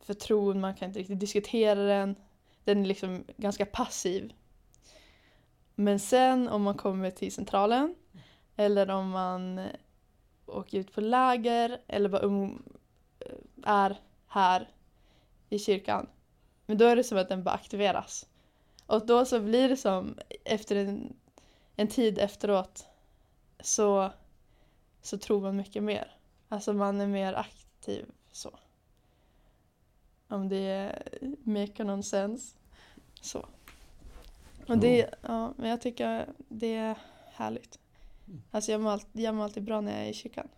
[0.00, 2.16] för tron, man kan inte riktigt diskutera den.
[2.66, 4.32] Den är liksom ganska passiv.
[5.74, 7.94] Men sen om man kommer till centralen
[8.56, 9.70] eller om man eh,
[10.46, 12.62] åker ut på läger eller bara um,
[13.20, 14.70] eh, är här
[15.48, 16.06] i kyrkan.
[16.66, 18.28] Men då är det som att den bara aktiveras.
[18.86, 21.16] Och då så blir det som efter en,
[21.76, 22.86] en tid efteråt
[23.60, 24.12] så,
[25.02, 26.16] så tror man mycket mer.
[26.48, 28.58] Alltså man är mer aktiv så.
[30.28, 31.02] Om det
[31.44, 32.56] make någon sens.
[33.20, 33.46] Så.
[34.68, 36.98] Och det, ja, men jag tycker det är
[37.32, 37.78] härligt.
[38.26, 38.42] Mm.
[38.50, 40.48] Alltså jag mår, alltid, jag mår alltid bra när jag är i kyrkan.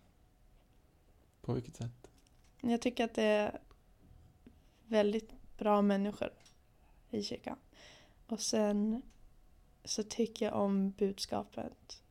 [1.41, 2.07] På vilket sätt?
[2.61, 3.59] Jag tycker att det är
[4.85, 6.29] väldigt bra människor
[7.09, 7.57] i kyrkan.
[8.27, 9.01] Och sen
[9.83, 12.03] så tycker jag om budskapet.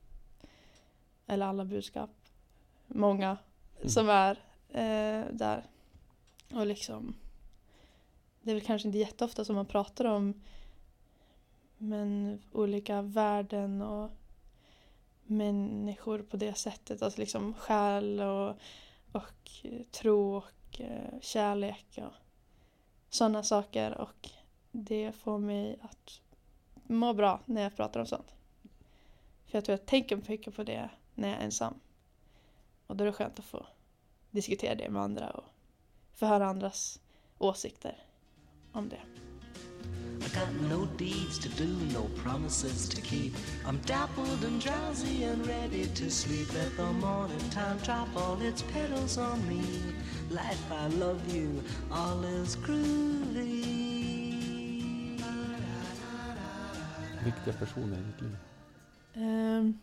[1.27, 2.11] Eller alla budskap.
[2.87, 3.38] Många
[3.79, 3.88] Mm.
[3.88, 4.31] som är
[4.68, 5.66] eh, där.
[6.53, 7.14] Och liksom
[8.49, 10.35] det är väl kanske inte jätteofta som man pratar om
[11.79, 14.11] men olika värden och
[15.23, 17.03] människor på det sättet.
[17.03, 18.57] Alltså liksom själ och,
[19.13, 19.51] och
[19.91, 22.13] tro och eh, kärlek och
[23.09, 23.99] sådana saker.
[23.99, 24.31] Och
[24.71, 26.21] det får mig att
[26.73, 28.35] må bra när jag pratar om sånt.
[29.47, 31.81] För jag tror jag tänker mycket på det när jag är ensam.
[32.87, 33.67] Och då är det skönt att få
[34.31, 35.45] diskutera det med andra och
[36.15, 37.01] få höra andras
[37.39, 38.08] åsikter
[38.73, 39.01] om det.
[40.21, 43.33] I got no deeds to do, no promises to keep.
[43.67, 46.53] I'm dappled and drowsy and ready to sleep.
[46.55, 49.63] Let the morning time drop all its petals on me.
[50.31, 53.79] Life, I love you, all is groovy.
[57.25, 58.37] Viktiga personer i ditt liv.
[59.15, 59.79] Ehm,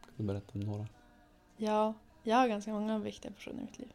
[0.00, 0.86] Kan du berätta om några?
[1.56, 3.92] ja, jag har ganska många viktiga personer i mitt liv.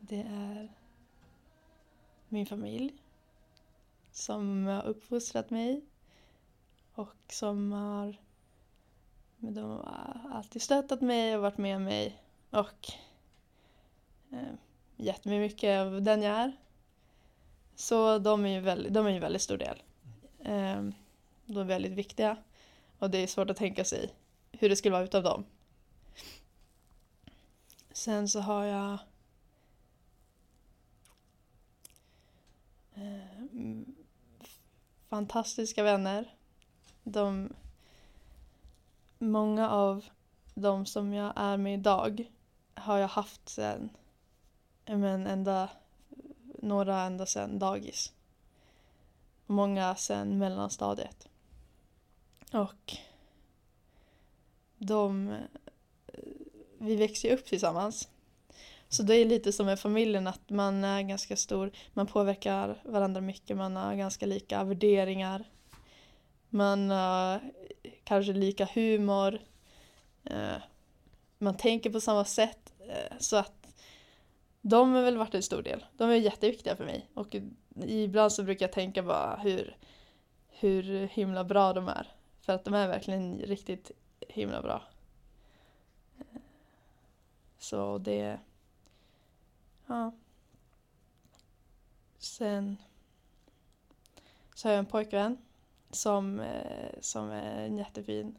[0.00, 0.68] Det är
[2.30, 2.92] min familj
[4.12, 5.84] som har uppfostrat mig
[6.94, 8.16] och som har
[9.42, 12.92] men de har alltid stöttat mig och varit med mig och
[14.30, 14.54] eh,
[14.96, 16.52] gett mig mycket av den jag är.
[17.74, 19.82] Så de är ju väldigt, de är ju väldigt stor del.
[20.38, 20.82] Eh,
[21.46, 22.36] de är väldigt viktiga
[22.98, 24.14] och det är svårt att tänka sig
[24.52, 25.44] hur det skulle vara utan dem.
[27.92, 28.98] Sen så har jag eh,
[32.89, 32.89] mm,
[35.08, 36.34] fantastiska vänner.
[37.04, 37.52] De,
[39.18, 40.04] många av
[40.54, 42.30] de som jag är med idag
[42.74, 43.90] har jag haft sen,
[44.86, 45.68] men ända,
[46.62, 48.12] några ända sen dagis.
[49.46, 51.28] Många sen mellanstadiet.
[52.52, 52.96] Och
[54.78, 55.36] de,
[56.78, 58.08] vi växte ju upp tillsammans.
[58.92, 63.20] Så det är lite som med familjen att man är ganska stor, man påverkar varandra
[63.20, 65.44] mycket, man har ganska lika värderingar.
[66.48, 67.40] Man har
[68.04, 69.40] kanske lika humor.
[70.24, 70.56] Eh,
[71.38, 72.72] man tänker på samma sätt.
[72.88, 73.74] Eh, så att
[74.60, 75.84] de har väl varit en stor del.
[75.96, 77.08] De är jätteviktiga för mig.
[77.14, 77.36] Och
[77.84, 79.76] ibland så brukar jag tänka bara hur,
[80.48, 82.12] hur himla bra de är.
[82.40, 83.90] För att de är verkligen riktigt
[84.28, 84.82] himla bra.
[86.18, 86.40] Eh,
[87.58, 88.38] så det...
[89.90, 90.12] Ja.
[92.18, 92.76] Sen
[94.54, 95.38] så har jag en pojkvän
[95.90, 98.38] som, eh, som är en jättefin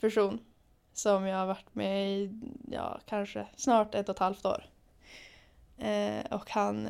[0.00, 0.40] person.
[0.92, 4.66] Som jag har varit med i, ja, kanske snart ett och ett halvt år.
[5.78, 6.88] Eh, och han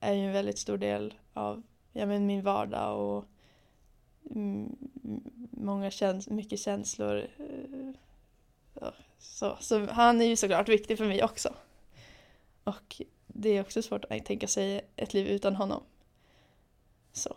[0.00, 1.62] är ju en väldigt stor del av
[1.92, 3.24] ja, men min vardag och
[5.50, 7.26] många käns mycket känslor.
[7.38, 8.88] eh,
[9.18, 9.56] så.
[9.60, 11.54] så han är ju såklart viktig för mig också.
[12.64, 15.82] Och det är också svårt att tänka sig ett liv utan honom.
[17.12, 17.36] Så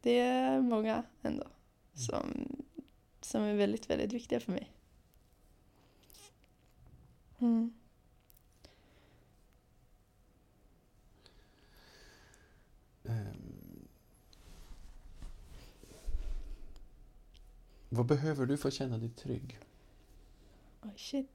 [0.00, 1.52] det är många ändå mm.
[1.92, 2.56] som,
[3.20, 4.72] som är väldigt, väldigt viktiga för mig.
[7.38, 7.72] Mm.
[13.04, 13.88] Ehm.
[17.88, 19.58] Vad behöver du för att känna dig trygg?
[20.82, 21.30] Oh shit.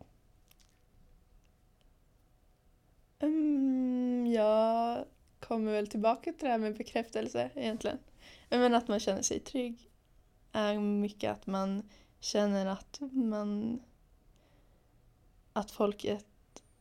[3.24, 5.06] Mm, jag
[5.40, 8.00] kommer väl tillbaka till det här med bekräftelse egentligen.
[8.50, 9.90] Men att man känner sig trygg
[10.52, 13.82] är mycket att man känner att man
[15.54, 16.26] att folket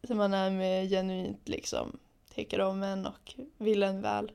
[0.02, 1.98] som man är med genuint liksom
[2.34, 4.32] tycker om en och vill en väl.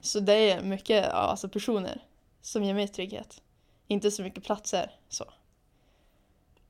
[0.00, 2.04] Så det är mycket, ja, alltså personer
[2.40, 3.42] som ger mig trygghet.
[3.86, 5.24] Inte så mycket platser så.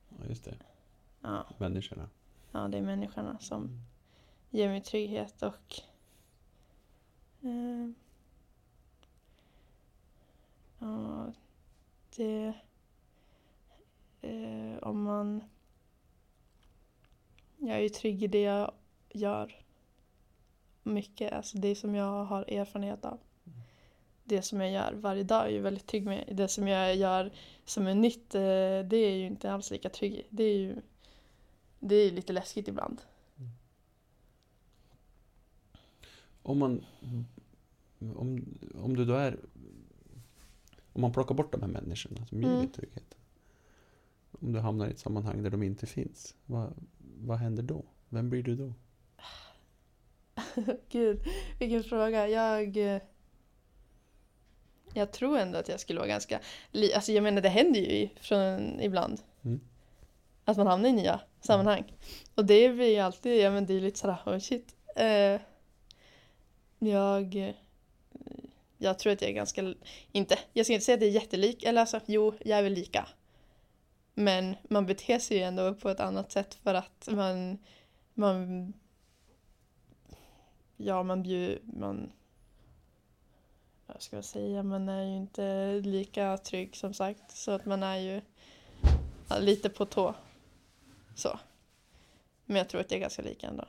[0.08, 0.54] Ja, just det.
[1.20, 1.46] Ja.
[1.58, 2.08] Människorna.
[2.52, 3.80] Ja, det är människorna som
[4.50, 5.80] ger mig trygghet och
[7.42, 7.90] eh,
[10.78, 11.32] ja,
[12.16, 12.54] det
[14.20, 15.44] eh, om man
[17.56, 18.72] jag är ju trygg i det jag
[19.10, 19.62] gör
[20.82, 23.18] mycket, alltså det som jag har erfarenhet av.
[24.24, 26.24] Det som jag gör varje dag är jag ju väldigt trygg med.
[26.32, 27.32] Det som jag gör
[27.64, 30.26] som är nytt, eh, det är jag ju inte alls lika trygg i.
[30.30, 30.76] Det är ju
[31.82, 33.02] det är lite läskigt ibland.
[36.42, 36.84] Om man...
[37.98, 39.38] Om, om du då är...
[40.92, 42.70] Om man plockar bort de här människorna som ger dig Mm.
[42.72, 43.14] trygghet.
[44.40, 46.34] Om du hamnar i ett sammanhang där de inte finns.
[46.46, 47.84] Vad, vad händer då?
[48.08, 48.74] Vem blir du då?
[50.88, 51.22] Gud,
[51.58, 52.28] vilken fråga.
[52.28, 52.76] Jag...
[54.94, 56.40] Jag tror ändå att jag skulle vara ganska...
[56.94, 59.20] Alltså jag menar det händer ju från ibland.
[59.42, 59.60] Mm.
[60.44, 61.92] Att man hamnar i nya sammanhang.
[62.34, 64.74] Och det blir ju alltid, ja men det är lite sådär, oh shit.
[64.96, 65.40] Eh,
[66.78, 67.54] jag...
[68.78, 69.74] Jag tror att jag är ganska,
[70.12, 72.72] inte, jag ska inte säga att jag är jättelik, eller alltså jo, jag är väl
[72.72, 73.08] lika.
[74.14, 77.58] Men man beter sig ju ändå på ett annat sätt för att man,
[78.14, 78.72] man
[80.76, 82.12] ja, man bjuder, man,
[83.86, 87.36] vad ska jag säga, man är ju inte lika trygg som sagt.
[87.36, 88.20] Så att man är ju
[89.40, 90.14] lite på tå.
[91.14, 91.38] Så.
[92.44, 93.64] Men jag tror att jag är ganska lika ändå.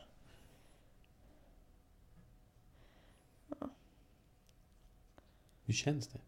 [5.66, 6.20] Hur känns det?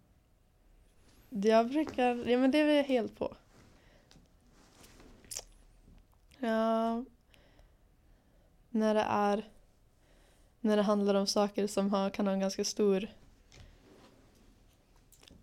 [1.49, 3.35] Jag brukar, ja men det är jag helt på.
[6.39, 7.05] Ja.
[8.69, 9.49] När det är,
[10.59, 13.07] när det handlar om saker som har, kan ha en ganska stor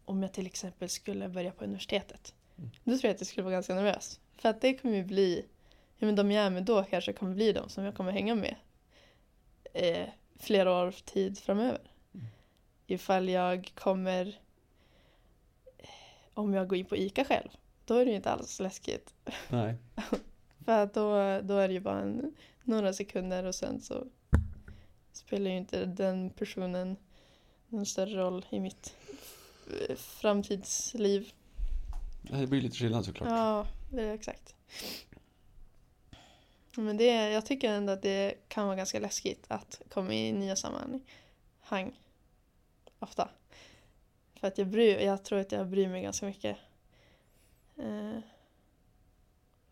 [0.05, 2.35] om jag till exempel skulle börja på universitetet.
[2.59, 2.71] Mm.
[2.85, 4.21] Då tror jag att jag skulle vara ganska nervös.
[4.37, 5.47] För att det kommer ju bli,
[6.03, 8.35] ja men de jag är med då kanske kommer bli de som jag kommer hänga
[8.35, 8.55] med
[9.75, 11.91] eh, flera år tid framöver.
[12.15, 12.27] Mm.
[12.87, 14.41] Ifall jag kommer,
[16.35, 17.49] om jag går in på ICA själv,
[17.85, 19.15] då är det ju inte alls läskigt.
[19.49, 19.77] Nej.
[20.65, 21.11] För att då,
[21.43, 24.07] då är det ju bara en, några sekunder och sen så
[25.13, 26.97] spelar ju inte den personen
[27.69, 28.97] någon större roll i mitt
[29.89, 31.33] eh, framtidsliv.
[32.23, 33.29] Det blir lite skillnad såklart.
[33.29, 34.55] Ja, det är exakt.
[36.77, 40.57] Men det, jag tycker ändå att det kan vara ganska läskigt att komma i nya
[40.57, 42.01] sammanhang.
[42.99, 43.29] Ofta.
[44.35, 46.57] För att jag, bryr, jag tror att jag bryr mig ganska mycket.
[47.77, 48.19] Eh,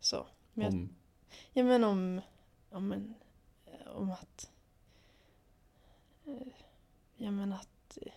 [0.01, 0.27] så.
[0.53, 0.89] Men jag, Om,
[1.53, 2.21] ja men om,
[2.71, 3.15] om, en,
[3.87, 4.51] om att...
[6.27, 6.47] eh,
[7.17, 7.99] Ja men att...
[8.03, 8.13] eh,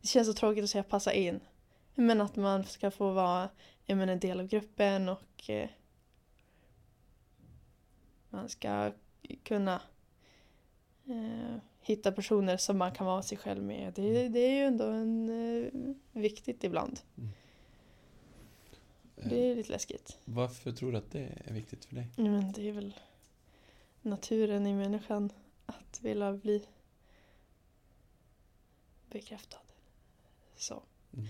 [0.00, 1.40] Det känns så tråkigt att säga passa in.
[1.94, 3.48] Men att man ska få vara
[3.86, 5.68] men en del av gruppen och eh,
[8.36, 8.92] man ska
[9.42, 9.82] kunna
[11.06, 13.92] eh, hitta personer som man kan vara sig själv med.
[13.94, 17.00] Det, det är ju ändå en, eh, viktigt ibland.
[19.16, 20.18] eh, Det är lite läskigt.
[20.24, 22.06] Varför tror du att det är viktigt för dig?
[22.16, 22.94] Men det är väl
[24.02, 25.30] naturen i människan
[25.66, 26.66] att vilja bli
[29.10, 29.58] bekräftad.
[30.56, 30.82] Så.
[31.12, 31.26] Mm.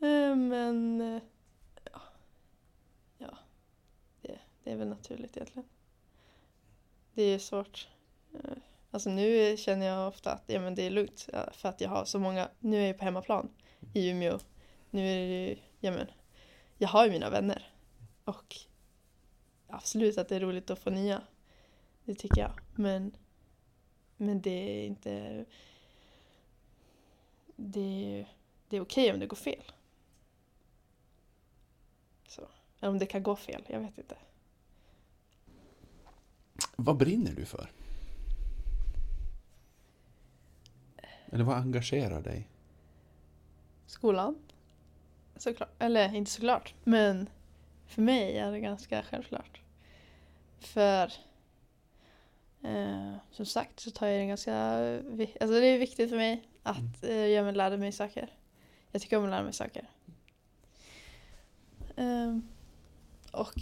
[0.00, 1.22] Eh, Men eh,
[1.92, 2.00] ja,
[3.18, 3.38] ja
[4.22, 5.68] det, det är väl naturligt egentligen.
[7.14, 7.88] Det är svårt.
[8.34, 8.56] Eh,
[8.90, 12.04] alltså nu känner jag ofta att ja, men det är lugnt för att jag har
[12.04, 13.50] så många, nu är jag på hemmaplan
[13.94, 14.38] i Umeå.
[14.90, 16.06] Nu är det ju, ja men,
[16.78, 17.72] jag har ju mina vänner.
[18.24, 18.56] Och
[19.66, 21.22] absolut att det är roligt att få nya.
[22.04, 22.52] Det tycker jag.
[22.74, 23.16] Men,
[24.16, 25.44] men det är inte...
[27.56, 28.32] Det är,
[28.68, 29.72] det är okej om det går fel.
[32.28, 32.48] Så.
[32.80, 34.16] Eller om det kan gå fel, jag vet inte.
[36.76, 37.70] Vad brinner du för?
[41.32, 42.48] Eller vad engagerar dig?
[43.86, 44.38] Skolan.
[45.36, 45.70] Såklart.
[45.78, 46.74] Eller inte såklart.
[46.84, 47.28] Men
[47.86, 49.60] för mig är det ganska självklart.
[50.58, 51.12] För
[52.62, 54.56] eh, som sagt så tar jag det ganska...
[55.40, 58.32] Alltså det är viktigt för mig att eh, jag lära mig saker.
[58.90, 59.88] Jag tycker om att lära mig saker.
[61.96, 62.48] Ehm,
[63.32, 63.60] och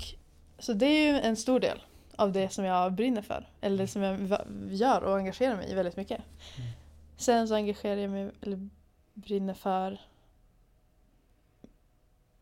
[0.58, 1.82] så det är ju en stor del
[2.20, 3.48] av det som jag brinner för.
[3.60, 4.40] Eller som jag
[4.70, 6.20] gör och engagerar mig i väldigt mycket.
[6.58, 6.70] Mm.
[7.16, 8.68] Sen så engagerar jag mig, eller
[9.14, 10.00] brinner för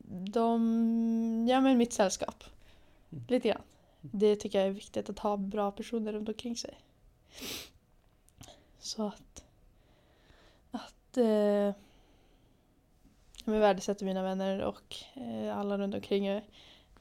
[0.09, 2.45] de, ja men mitt sällskap.
[3.13, 3.25] Mm.
[3.29, 3.63] Lite grann.
[4.01, 6.79] Det tycker jag är viktigt att ha bra personer runt omkring sig.
[8.79, 9.45] Så att,
[10.71, 11.75] att eh,
[13.45, 16.45] jag värdesätter mina vänner och eh, alla runt omkring mig.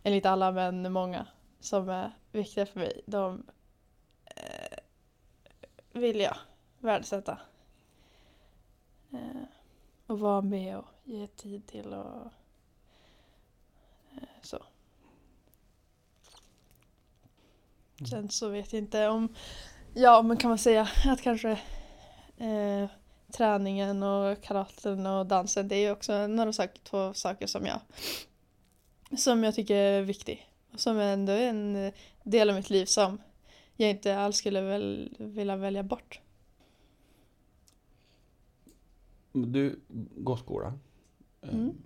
[0.03, 1.27] Eller inte alla men många
[1.59, 3.01] som är viktiga för mig.
[3.05, 3.43] De
[4.25, 4.77] eh,
[5.91, 6.37] vill jag
[6.79, 7.39] värdesätta.
[9.11, 9.43] Eh,
[10.07, 12.31] och vara med och ge tid till och
[14.11, 14.63] eh, så.
[18.09, 19.35] Sen så vet jag inte om,
[19.93, 21.51] ja men kan man säga att kanske
[22.37, 22.89] eh,
[23.31, 27.79] träningen och karaten och dansen det är ju också några saker, två saker som jag
[29.17, 30.47] som jag tycker är viktig.
[30.77, 33.21] Som ändå är en eh, del av mitt liv som
[33.75, 36.19] jag inte alls skulle väl, vilja välja bort.
[39.31, 39.79] Du
[40.15, 40.73] går skola.
[41.41, 41.77] eh, Mm.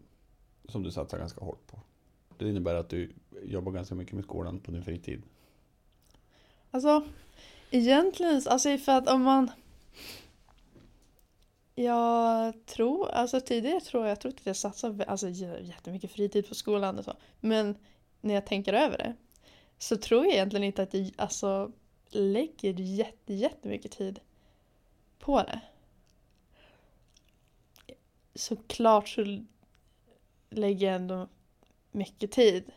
[0.65, 1.79] Som du satsar ganska hårt på.
[2.37, 3.13] Det innebär att du
[3.43, 5.23] jobbar ganska mycket med skolan på din fritid.
[6.71, 7.03] Alltså,
[7.71, 9.51] egentligen, alltså för att om man...
[11.75, 16.55] Jag tror, alltså tidigare tror jag, jag tror att jag satsade alltså, jättemycket fritid på
[16.55, 17.13] skolan och så.
[17.39, 17.75] Men
[18.21, 19.15] när jag tänker över det
[19.77, 21.71] så tror jag egentligen inte att jag alltså,
[22.09, 24.19] lägger jätte, jättemycket tid
[25.19, 25.61] på det.
[28.35, 29.43] Såklart så
[30.49, 31.27] lägger jag ändå
[31.91, 32.71] mycket tid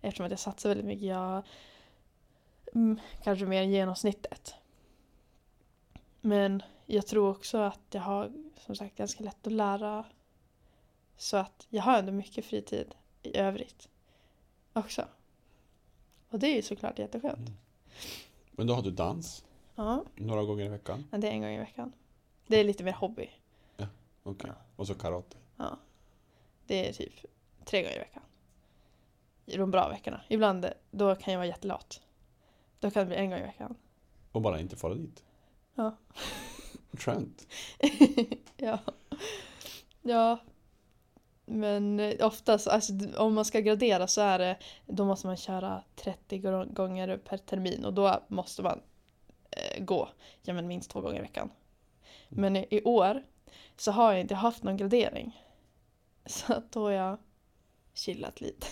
[0.00, 1.06] eftersom att jag satsar väldigt mycket.
[1.06, 1.42] Jag
[2.74, 4.54] mm, kanske mer än genomsnittet.
[6.20, 10.04] Men jag tror också att jag har som sagt ganska lätt att lära.
[11.16, 13.88] Så att jag har ändå mycket fritid i övrigt
[14.72, 15.04] också.
[16.30, 17.50] Och det är ju såklart jätteskönt.
[18.50, 19.44] Men då har du dans
[19.74, 21.04] Ja, några gånger i veckan.
[21.10, 21.92] men det är en gång i veckan.
[22.46, 23.30] Det är lite mer hobby.
[24.22, 24.50] Okej.
[24.76, 25.36] Och så karate.
[25.56, 25.78] Ja.
[26.66, 27.12] Det är typ
[27.64, 28.22] tre gånger i veckan.
[29.46, 30.20] I de bra veckorna.
[30.28, 32.00] Ibland då kan jag vara jättelat.
[32.80, 33.74] Då kan det bli en gång i veckan.
[34.32, 35.24] Och bara inte fara dit.
[35.74, 35.96] Ja.
[36.92, 37.46] Skönt.
[38.56, 38.78] ja.
[40.02, 40.38] Ja.
[41.48, 45.82] Men eh, oftast, alltså, om man ska gradera så är det, då måste man köra
[45.96, 48.80] 30 gro- gånger per termin och då måste man
[49.50, 50.08] eh, gå
[50.42, 51.50] ja, men minst två gånger i veckan.
[52.28, 53.22] Men i, i år
[53.76, 55.44] så har jag inte haft någon gradering.
[56.26, 57.18] Så att då har jag
[57.94, 58.66] chillat lite.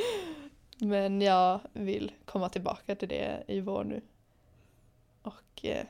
[0.78, 4.02] Men jag vill komma tillbaka till det i vår nu.
[5.22, 5.86] Och eh,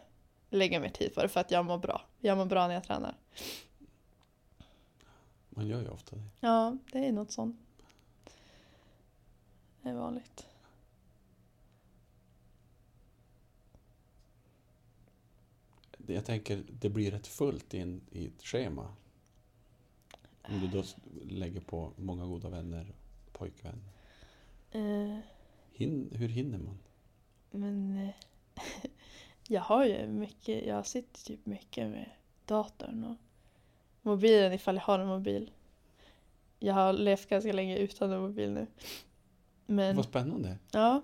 [0.50, 2.02] lägga mer tid på det för att jag mår bra.
[2.20, 3.14] Jag mår bra när jag tränar.
[5.57, 6.22] Man gör ju ofta det.
[6.40, 7.57] Ja, det är något sånt.
[9.82, 10.46] Det är vanligt.
[16.07, 18.94] Jag tänker, det blir rätt fullt i, en, i ett schema.
[20.42, 20.84] Om du då
[21.22, 22.94] lägger på många goda vänner,
[23.32, 23.82] pojkvän.
[24.70, 25.18] Eh,
[25.72, 26.78] Hin, hur hinner man?
[27.50, 28.14] men eh,
[29.48, 32.11] jag har ju mycket, jag sitter typ mycket med
[32.44, 33.16] datorn och
[34.07, 35.50] mobilen ifall jag har en mobil.
[36.59, 38.66] Jag har levt ganska länge utan en mobil nu.
[39.66, 40.59] Men Vad spännande.
[40.70, 41.02] ja,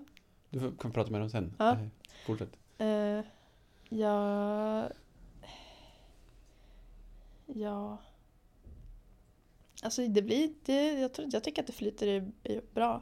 [0.49, 1.53] Du kan prata med dem sen.
[1.59, 1.77] Ja.
[2.25, 2.49] Fortsätt.
[2.77, 3.21] Eh,
[3.89, 4.89] jag...
[7.45, 7.97] Ja...
[9.83, 10.53] Alltså det blir...
[10.65, 13.01] Det, jag, tror, jag tycker att det flyter i, i bra.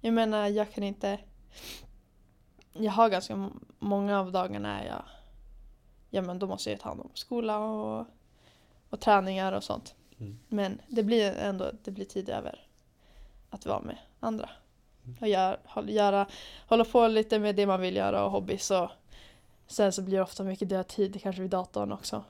[0.00, 1.18] Jag menar, jag kan inte...
[2.72, 5.02] Jag har ganska m- många av dagarna är jag...
[6.10, 8.06] Ja men då måste jag ta hand om skola och,
[8.90, 9.94] och träningar och sånt.
[10.18, 10.38] Mm.
[10.48, 12.66] Men det blir ändå det blir tid över
[13.50, 14.50] att vara med andra.
[15.20, 16.26] Och gör, håll- göra,
[16.68, 18.90] hålla på lite med det man vill göra och hobbys och
[19.66, 22.24] sen så blir det ofta mycket död tid kanske vid datorn också.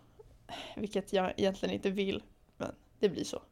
[0.76, 2.22] Vilket jag egentligen inte vill,
[2.56, 3.42] men det blir så.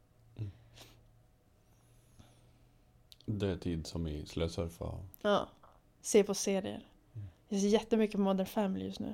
[3.25, 4.93] Det är tid som i slösurfa.
[5.21, 5.47] Ja.
[6.01, 6.87] Se på serier.
[7.47, 9.13] Jag ser jättemycket Modern Family just nu.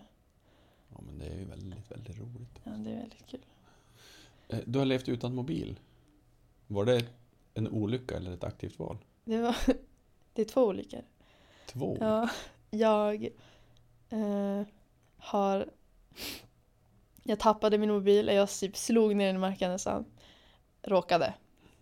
[0.90, 2.60] Ja, men det är ju väldigt, väldigt roligt.
[2.64, 3.46] Ja, det är väldigt kul.
[4.54, 5.80] Eh, Du har levt utan mobil.
[6.68, 7.06] Var det
[7.54, 8.98] en olycka eller ett aktivt val?
[9.26, 9.56] Det, var,
[10.34, 11.02] det är två olika.
[11.68, 11.98] Två?
[12.00, 12.30] Ja,
[12.72, 13.24] jag
[14.10, 14.62] eh,
[15.18, 15.70] har...
[17.24, 20.06] Jag tappade min mobil och jag typ slog ner den i marken nästan.
[20.82, 21.34] Råkade.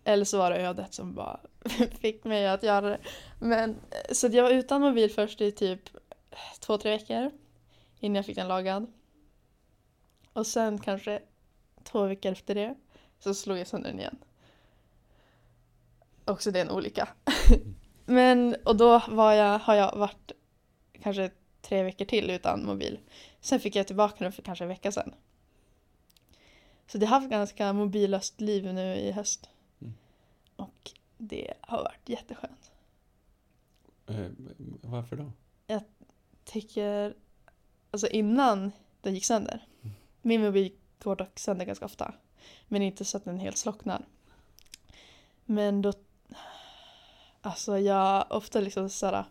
[0.03, 1.39] Eller så var det ödet som bara
[1.99, 2.99] fick mig att göra det.
[3.39, 5.81] Men, eh, så jag var utan mobil först i typ
[6.59, 7.31] två, tre veckor.
[7.99, 8.91] Innan jag fick den lagad.
[10.33, 11.21] Och sen kanske
[11.83, 12.75] två veckor efter det
[13.19, 14.17] så slog jag sönder den igen.
[16.25, 17.09] också det är en olycka.
[18.05, 20.31] Men, och då var jag, har jag varit
[21.01, 22.99] kanske tre veckor till utan mobil.
[23.41, 25.13] Sen fick jag tillbaka den för kanske en vecka sedan.
[26.87, 29.49] Så det har haft ganska mobillöst liv nu i höst.
[29.81, 29.93] Mm.
[30.55, 32.71] Och det har varit jätteskönt.
[34.07, 34.27] Eh,
[34.81, 35.31] varför då?
[36.43, 37.15] Tycker,
[37.91, 38.71] alltså innan
[39.01, 39.67] den gick sönder.
[39.81, 39.95] Mm.
[40.21, 40.71] Min mobil
[41.03, 42.13] går dock sönder ganska ofta.
[42.67, 44.05] Men inte så att den helt slocknar.
[45.45, 45.93] Men då,
[47.41, 49.25] alltså jag ofta liksom såhär,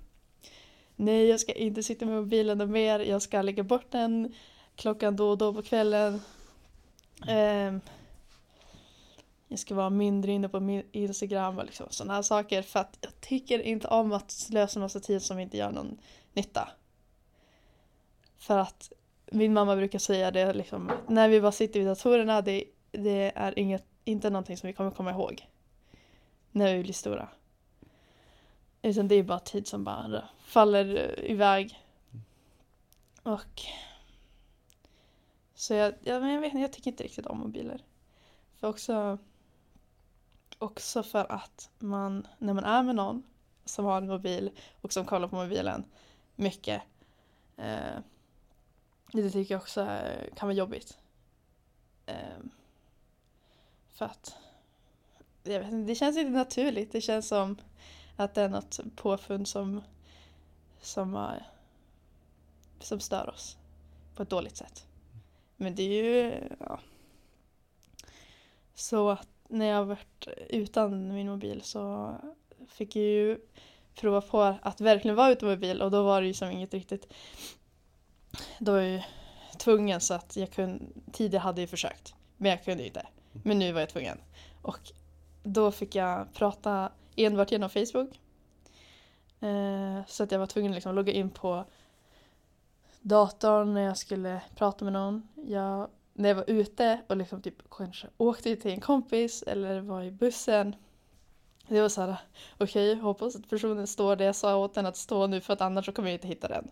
[0.96, 4.34] nej jag ska inte sitta med mobilen mer, jag ska lägga bort den
[4.76, 6.22] klockan då och då på kvällen.
[7.28, 7.80] Ehm,
[9.48, 12.98] jag ska vara mindre inne på min Instagram och liksom sådana här saker för att
[13.00, 15.98] jag tycker inte om att slösa massa tid som inte gör någon
[16.32, 16.68] nytta.
[18.36, 18.92] För att
[19.30, 23.58] min mamma brukar säga det liksom, när vi bara sitter vid datorerna, det, det är
[23.58, 25.46] inget, inte någonting som vi kommer komma ihåg.
[26.50, 27.28] När vi blir stora.
[28.82, 31.80] Utan det är bara tid som bara faller iväg.
[33.22, 33.62] Och
[35.54, 37.84] så jag, ja, men jag vet jag tycker inte riktigt om mobiler.
[38.56, 39.18] För också,
[40.58, 43.22] också för att man, när man är med någon
[43.64, 44.50] som har en mobil
[44.80, 45.84] och som kollar på mobilen
[46.34, 46.82] mycket.
[47.56, 47.98] Eh,
[49.12, 50.00] det tycker jag också
[50.36, 50.98] kan vara jobbigt.
[52.06, 52.50] Ehm,
[53.92, 54.36] för att
[55.42, 56.92] jag vet inte, det känns inte naturligt.
[56.92, 57.56] Det känns som
[58.16, 59.82] att det är något påfund som,
[60.80, 61.34] som,
[62.80, 63.56] som stör oss
[64.14, 64.86] på ett dåligt sätt.
[65.56, 66.80] Men det är ju, ja.
[68.74, 72.14] Så att när jag varit utan min mobil så
[72.68, 73.38] fick jag ju
[73.94, 77.12] prova på att verkligen vara utan mobil och då var det ju som inget riktigt
[78.58, 79.02] då var jag ju
[79.58, 83.06] tvungen så att jag kunde, tidigare hade jag försökt men jag kunde ju inte.
[83.32, 84.18] Men nu var jag tvungen.
[84.62, 84.92] Och
[85.42, 88.20] då fick jag prata enbart genom Facebook.
[89.40, 91.64] Eh, så att jag var tvungen att liksom logga in på
[93.00, 95.28] datorn när jag skulle prata med någon.
[95.34, 100.02] Jag, när jag var ute och liksom typ kanske åkte till en kompis eller var
[100.02, 100.76] i bussen.
[101.68, 102.16] Det var så här,
[102.58, 105.60] okej, hoppas att personen står där jag sa åt den att stå nu för att
[105.60, 106.70] annars så kommer jag inte hitta den.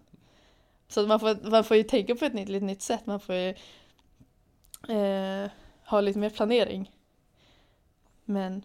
[0.89, 3.21] Så att man, får, man får ju tänka på ett nytt, lite nytt sätt, man
[3.21, 3.55] får ju
[4.89, 5.51] eh,
[5.85, 6.91] ha lite mer planering.
[8.25, 8.65] Men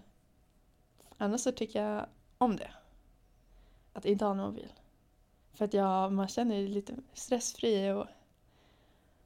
[1.18, 2.06] annars så tycker jag
[2.38, 2.72] om det.
[3.94, 4.74] Att inte ha en mobil.
[5.54, 8.08] För att jag, man känner sig lite stressfri och,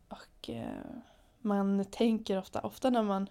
[0.08, 0.86] och eh,
[1.40, 3.30] man tänker ofta, ofta när man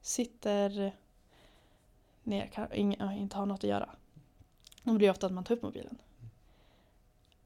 [0.00, 0.92] sitter
[2.22, 3.90] ner, kan, inte har något att göra.
[4.82, 5.98] Då blir det ofta att man tar upp mobilen.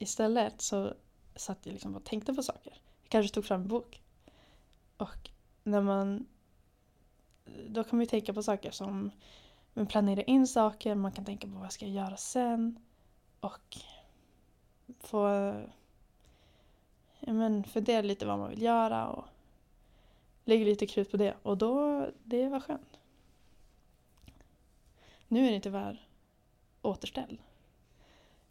[0.03, 0.95] Istället så
[1.35, 2.81] satt jag liksom och tänkte på saker.
[3.03, 4.03] Jag kanske tog fram en bok.
[4.97, 5.31] Och
[5.63, 6.27] när man
[7.69, 9.11] då kan man ju tänka på saker som
[9.75, 12.79] man planerar in saker, man kan tänka på vad jag ska göra sen
[13.41, 13.77] och
[15.01, 15.27] få
[17.21, 19.25] ja, men fundera lite vad man vill göra och
[20.45, 22.99] lägga lite krut på det och då, det var skönt.
[25.29, 26.09] Nu är det tyvärr
[26.83, 27.39] återställd.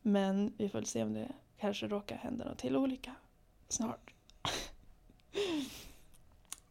[0.02, 3.16] Men vi får se om det kanske råkar hända något till olycka
[3.70, 4.14] snart.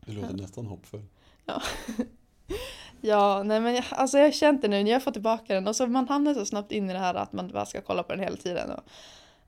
[0.00, 1.04] Du låter nästan hoppfull.
[3.00, 5.68] Ja, nej men jag, alltså jag har känt det nu när jag får tillbaka den
[5.68, 8.02] och så man hamnar så snabbt in i det här att man bara ska kolla
[8.02, 8.70] på den hela tiden.
[8.70, 8.82] Och,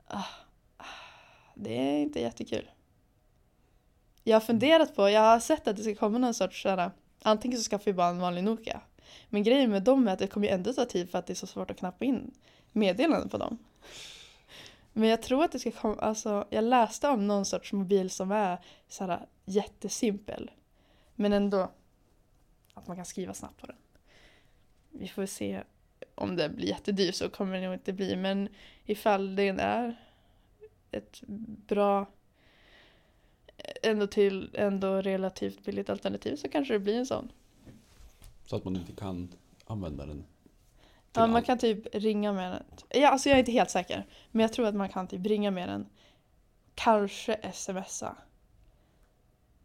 [0.06, 0.24] ah,
[0.76, 0.84] ah,
[1.54, 2.70] det är inte jättekul.
[4.24, 6.90] Jag har funderat på, jag har sett att det ska komma någon sorts sådär,
[7.22, 8.80] antingen så skaffar vi bara en vanlig Nokia.
[9.28, 11.32] Men grejen med dem är att det kommer ju ändå ta tid för att det
[11.32, 12.30] är så svårt att knappa in
[12.72, 13.58] meddelanden på dem.
[14.92, 18.30] Men jag tror att det ska komma, alltså jag läste om någon sorts mobil som
[18.30, 18.58] är
[18.88, 20.50] såhär jättesimpel.
[21.14, 21.70] Men ändå
[22.74, 23.76] att man kan skriva snabbt på den.
[24.90, 25.62] Vi får se
[26.14, 28.48] om det blir jättedyr så kommer det nog inte bli men
[28.84, 29.96] ifall det är
[30.90, 31.22] ett
[31.66, 32.06] bra
[33.82, 37.32] ändå till ändå relativt billigt alternativ så kanske det blir en sån.
[38.46, 39.28] Så att man inte kan
[39.66, 40.24] använda den.
[41.12, 42.62] Ja, man kan typ ringa med den.
[42.88, 44.06] Ja, alltså jag är inte helt säker.
[44.30, 45.86] Men jag tror att man kan typ ringa med den.
[46.74, 48.16] Kanske smsa.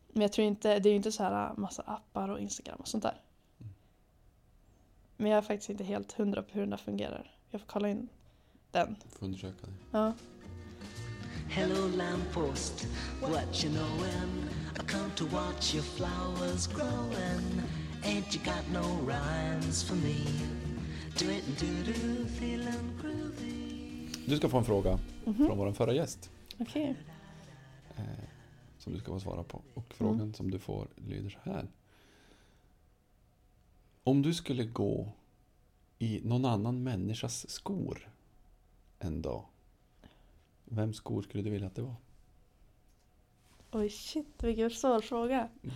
[0.07, 2.87] Men jag tror inte, det är ju inte så här massa appar och Instagram och
[2.87, 3.21] sånt där.
[5.17, 7.31] Men jag är faktiskt inte helt hundra på hur den där fungerar.
[7.49, 8.09] Jag får kolla in
[8.71, 8.95] den.
[9.09, 9.97] Får undersöka det.
[9.97, 10.13] Ja.
[11.49, 12.87] Hello, lamppost,
[13.21, 14.49] what you knowin'?
[14.75, 17.61] I come to watch your flowers growin'.
[18.03, 20.25] Ain't you got no rhymes for me?
[24.27, 25.45] Du ska få en fråga Mhm.
[25.47, 26.31] från vår förra gäst.
[26.59, 26.95] Okej.
[27.97, 28.03] Eh,
[28.77, 29.61] som du ska få svara på.
[29.73, 31.67] Och frågan som du får lyder så här.
[34.03, 35.11] Om du skulle gå
[35.99, 38.09] i någon annan människas skor
[38.99, 39.45] en dag.
[40.65, 41.95] Vems skor skulle du vilja att det var?
[43.71, 45.49] Oj shit, vilken svår fråga.
[45.63, 45.75] Mm.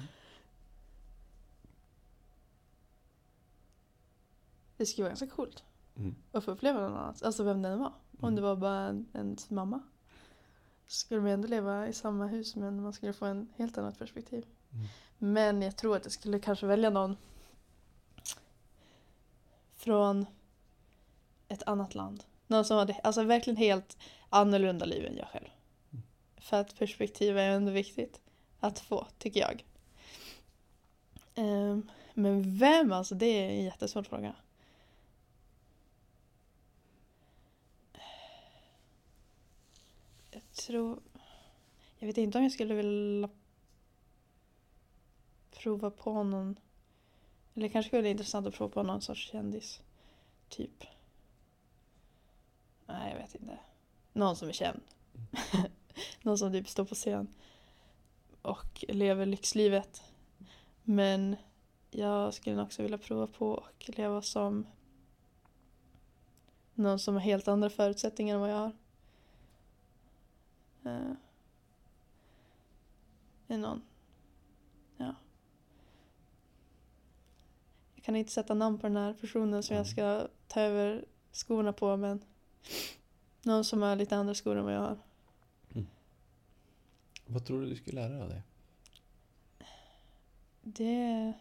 [4.79, 5.63] Det skulle vara ganska coolt
[5.95, 6.15] Mm.
[6.31, 7.93] att få uppleva någon annans, alltså vem den var.
[8.19, 8.35] Om Mm.
[8.35, 9.81] det var bara en, ens mamma.
[10.87, 13.99] Så skulle man ändå leva i samma hus men man skulle få en helt annat
[13.99, 14.45] perspektiv.
[14.73, 14.87] Mm.
[15.17, 17.17] Men jag tror att jag skulle kanske välja någon
[19.75, 20.25] från
[21.47, 22.23] ett annat land.
[22.47, 23.97] Någon som hade alltså verkligen helt
[24.29, 25.47] annorlunda liv än jag själv.
[25.91, 26.03] Mm.
[26.37, 28.21] För att perspektiv är ändå viktigt
[28.59, 29.65] att få, tycker jag.
[31.35, 34.35] Ehm, men vem alltså, det är en jättesvår fråga.
[40.59, 40.99] Tror...
[41.97, 43.29] Jag vet inte om jag skulle vilja
[45.51, 46.59] prova på någon...
[47.53, 49.81] Eller det kanske skulle vara intressant att prova på någon sorts kändis.
[50.49, 50.83] Typ.
[52.85, 53.59] Nej, jag vet inte.
[54.13, 54.81] Någon som är känd.
[56.21, 57.27] någon som typ står på scen.
[58.41, 60.03] Och lever lyxlivet.
[60.83, 61.35] Men
[61.91, 64.67] jag skulle nog också vilja prova på att leva som
[66.73, 68.71] någon som har helt andra förutsättningar än vad jag har.
[70.85, 71.11] Uh,
[73.47, 73.81] är någon.
[74.97, 75.15] Ja.
[77.95, 81.73] Jag kan inte sätta namn på den här personen som jag ska ta över skorna
[81.73, 82.25] på men
[83.41, 84.97] någon som har lite andra skor än vad jag har.
[87.31, 88.41] Vad tror du du skulle lära dig av det?
[90.61, 91.33] Det...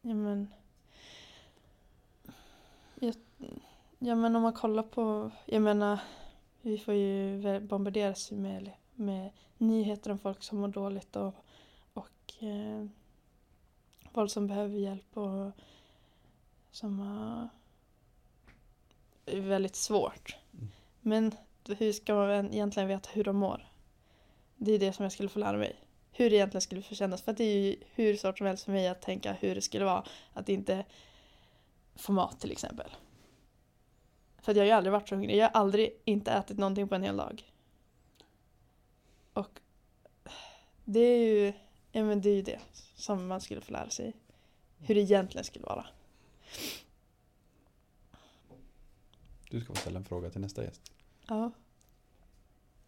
[0.00, 0.48] Ja men...
[2.94, 3.14] Jag,
[4.04, 5.30] ja men om man kollar på...
[5.46, 5.98] Jag menar,
[6.62, 11.34] vi får ju bombarderas med, med nyheter om folk som mår dåligt och,
[11.92, 12.86] och eh,
[14.12, 15.50] folk som behöver hjälp och
[16.70, 17.48] som har
[19.26, 20.36] är väldigt svårt.
[20.52, 20.68] Mm.
[21.00, 21.32] Men
[21.78, 23.68] hur ska man egentligen veta hur de mår?
[24.56, 25.76] Det är det som jag skulle få lära mig.
[26.12, 27.22] Hur det egentligen skulle få kännas.
[27.22, 29.84] För det är ju hur svårt som helst för mig att tänka hur det skulle
[29.84, 30.84] vara att inte
[31.96, 32.90] få mat till exempel.
[34.44, 35.36] För jag har ju aldrig varit så hungrig.
[35.36, 37.52] Jag har aldrig inte ätit någonting på en hel dag.
[39.32, 39.60] Och
[40.84, 41.52] det är ju,
[41.92, 42.60] ja men det är ju det
[42.94, 44.16] som man skulle få lära sig.
[44.78, 45.86] Hur det egentligen skulle vara.
[49.50, 50.92] Du ska få ställa en fråga till nästa gäst.
[51.28, 51.50] Ja.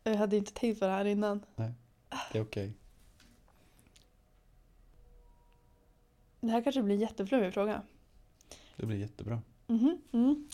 [0.02, 1.44] Jag hade inte tänkt på det här innan.
[2.32, 2.72] Det är okej.
[6.40, 7.82] Det här kanske blir en jätteflummig fråga.
[8.76, 9.42] Det blir jättebra.
[9.66, 10.48] Mhm, mm.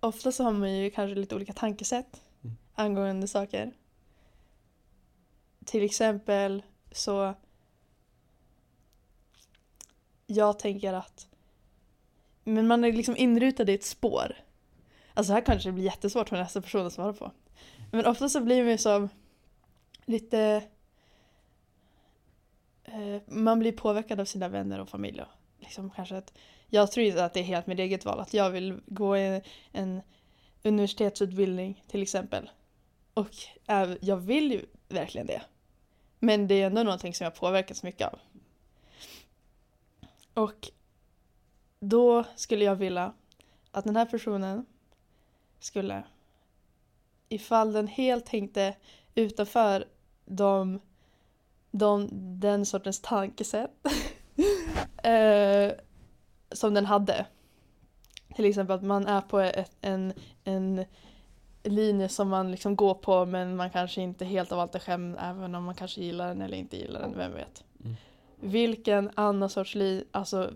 [0.00, 2.56] Ofta så har man ju kanske lite olika tankesätt Mm.
[2.74, 3.72] angående saker.
[5.64, 7.34] Till exempel så
[10.26, 11.28] jag tänker att
[12.44, 14.36] men man är liksom inrutad i ett spår.
[15.14, 17.32] Alltså här kanske det blir jättesvårt för nästa person att svara på.
[17.92, 19.08] Men ofta så blir man ju som
[20.04, 20.62] lite
[22.84, 25.28] eh, man blir påverkad av sina vänner och familj och
[25.58, 26.32] liksom kanske att
[26.70, 28.20] jag tror inte att det är helt mitt eget val.
[28.20, 29.42] Att jag vill gå en,
[29.72, 30.02] en
[30.62, 32.50] universitetsutbildning till exempel.
[33.14, 33.30] Och
[34.00, 35.42] jag vill ju verkligen det.
[36.18, 38.18] Men det är ändå någonting som jag påverkas mycket av.
[40.34, 40.68] Och
[41.80, 43.12] då skulle jag vilja
[43.70, 44.66] att den här personen
[45.58, 46.02] skulle,
[47.28, 48.76] ifall den helt tänkte
[49.14, 49.84] utanför
[50.24, 50.80] de,
[51.70, 52.08] de,
[52.40, 53.70] den sortens tankesätt
[55.02, 55.72] eh,
[56.52, 57.26] som den hade.
[58.34, 60.12] Till exempel att man är på ett, en,
[60.44, 60.84] en
[61.62, 65.16] linje som man liksom går på men man kanske inte helt av allt är skämd
[65.20, 67.64] även om man kanske gillar den eller inte gillar den, vem vet.
[67.84, 67.96] Mm.
[68.40, 70.50] Vilken annan sorts li, alltså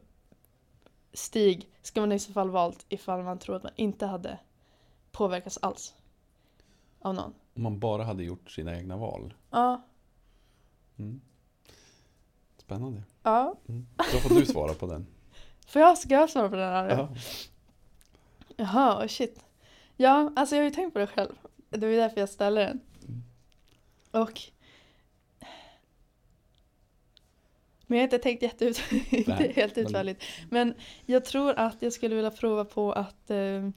[1.13, 4.39] stig ska man i så fall valt ifall man tror att man inte hade
[5.11, 5.95] påverkats alls
[7.01, 7.35] av någon?
[7.55, 9.35] Om man bara hade gjort sina egna val.
[9.51, 9.83] Ja,
[10.97, 11.21] Mm.
[12.57, 13.03] Spännande.
[13.23, 13.55] ja.
[13.69, 13.87] Mm.
[14.13, 15.07] Då får du svara på den.
[15.67, 16.89] Får jag, ska jag svara på den här?
[16.91, 17.09] Ja.
[18.57, 19.45] Jaha, shit.
[19.97, 21.35] Ja, alltså jag har ju tänkt på det själv.
[21.71, 22.81] Det var ju därför jag ställde den.
[23.09, 23.23] Mm.
[24.27, 24.41] Och...
[27.87, 28.83] Men jag har inte tänkt jätteut,
[29.27, 30.25] Nej, helt men- utförligt.
[30.51, 30.75] Men
[31.07, 33.71] jag tror att jag skulle vilja prova på att eh,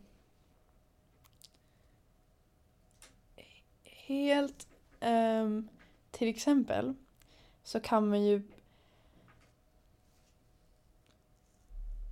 [3.83, 4.67] helt
[4.99, 5.67] ehm,
[6.11, 6.93] till exempel
[7.63, 8.41] så kan man ju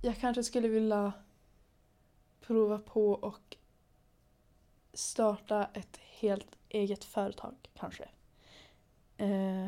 [0.04, 1.12] jag kanske skulle vilja
[2.40, 3.56] prova på och
[4.92, 8.08] starta ett helt eget företag kanske.
[9.16, 9.66] Eh,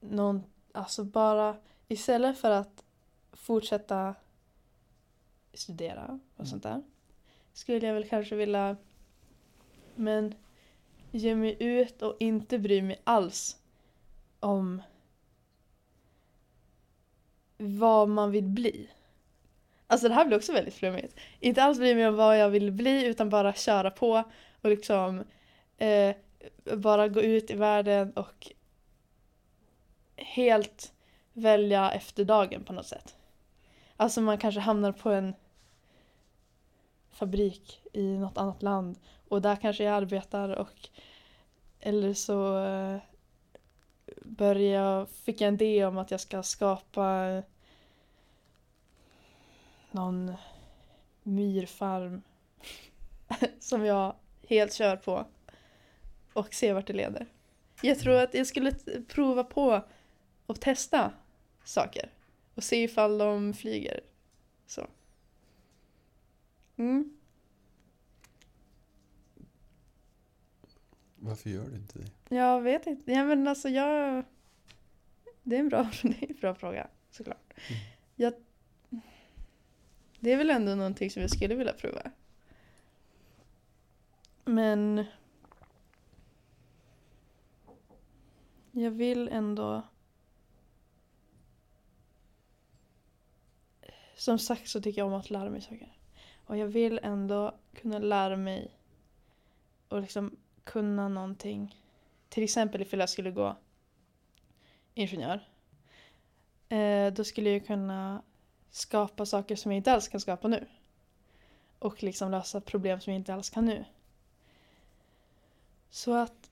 [0.00, 1.56] någon, alltså bara
[1.88, 2.84] istället för att
[3.32, 4.14] fortsätta
[5.54, 6.82] studera och sånt där
[7.52, 8.76] skulle jag väl kanske vilja
[9.94, 10.34] men
[11.10, 13.58] ge mig ut och inte bry mig alls
[14.40, 14.82] om
[17.58, 18.90] vad man vill bli.
[19.92, 21.16] Alltså det här blir också väldigt flummigt.
[21.40, 24.24] Inte alls bry mig om vad jag vill bli utan bara köra på
[24.60, 25.24] och liksom
[25.78, 26.16] eh,
[26.76, 28.52] bara gå ut i världen och
[30.16, 30.92] helt
[31.32, 33.16] välja efter dagen på något sätt.
[33.96, 35.34] Alltså man kanske hamnar på en
[37.10, 40.88] fabrik i något annat land och där kanske jag arbetar och
[41.80, 42.98] eller så eh,
[44.22, 47.42] började jag, fick jag en idé om att jag ska skapa
[49.92, 50.32] någon
[51.22, 52.22] myrfarm
[53.58, 54.16] som jag
[54.48, 55.26] helt kör på
[56.32, 57.26] och se vart det leder.
[57.82, 58.72] Jag tror att jag skulle
[59.08, 59.82] prova på
[60.46, 61.12] och testa
[61.64, 62.10] saker
[62.54, 64.00] och se ifall de flyger.
[64.66, 64.86] Så.
[66.76, 67.16] Mm.
[71.16, 72.36] Varför gör du inte det?
[72.36, 73.12] Jag vet inte.
[73.12, 74.24] Ja, men alltså jag...
[75.42, 77.52] Det är en bra, det är en bra fråga såklart.
[77.68, 77.80] Mm.
[78.16, 78.34] Jag...
[80.22, 82.10] Det är väl ändå någonting som jag skulle vilja prova.
[84.44, 85.04] Men...
[88.70, 89.82] Jag vill ändå...
[94.16, 95.96] Som sagt så tycker jag om att lära mig saker.
[96.46, 98.78] Och jag vill ändå kunna lära mig
[99.88, 101.76] och liksom kunna någonting.
[102.28, 103.56] Till exempel ifall jag skulle gå
[104.94, 105.48] ingenjör.
[106.68, 108.22] Eh, då skulle jag kunna
[108.72, 110.66] skapa saker som jag inte alls kan skapa nu.
[111.78, 113.84] Och liksom lösa problem som jag inte alls kan nu.
[115.90, 116.50] Så att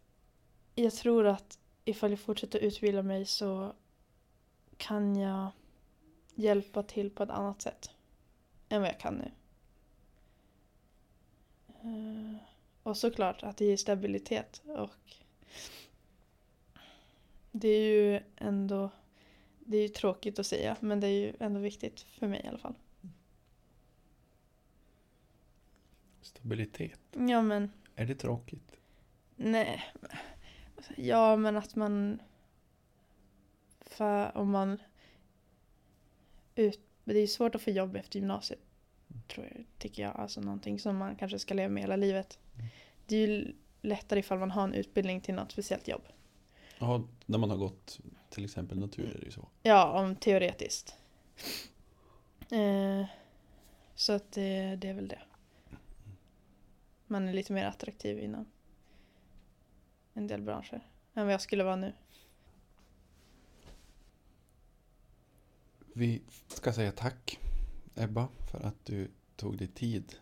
[0.75, 3.73] jag tror att ifall jag fortsätter utbilda mig så
[4.77, 5.51] kan jag
[6.35, 7.91] hjälpa till på ett annat sätt
[8.69, 9.31] än vad jag kan nu.
[11.83, 12.37] Eh,
[12.83, 15.15] och såklart att det ger stabilitet och
[17.51, 18.91] det är ju ändå
[19.71, 22.49] det är ju tråkigt att säga men det är ju ändå viktigt för mig i
[22.49, 22.75] alla fall.
[26.21, 27.01] Stabilitet.
[27.13, 28.77] Ja men Är det tråkigt?
[29.37, 29.83] nej.
[30.97, 32.23] Ja men att man
[33.81, 34.79] för om man
[36.55, 38.61] ut, det är ju svårt att få jobb efter gymnasiet
[39.29, 40.17] tror jag, tycker jag.
[40.17, 42.39] Alltså någonting som man kanske ska leva med hela livet.
[43.07, 46.03] Det är ju lättare ifall man har en utbildning till något speciellt jobb.
[46.79, 48.01] Ja, när man har gått
[48.31, 49.49] till exempel natur är det ju så.
[49.63, 50.95] Ja, om teoretiskt.
[52.51, 53.05] Eh,
[53.95, 55.23] så att det, det är väl det.
[57.07, 58.47] Man är lite mer attraktiv inom
[60.15, 61.93] en del branscher än vad jag skulle vara nu.
[65.95, 67.39] Vi ska säga tack
[67.95, 70.15] Ebba för att du tog dig tid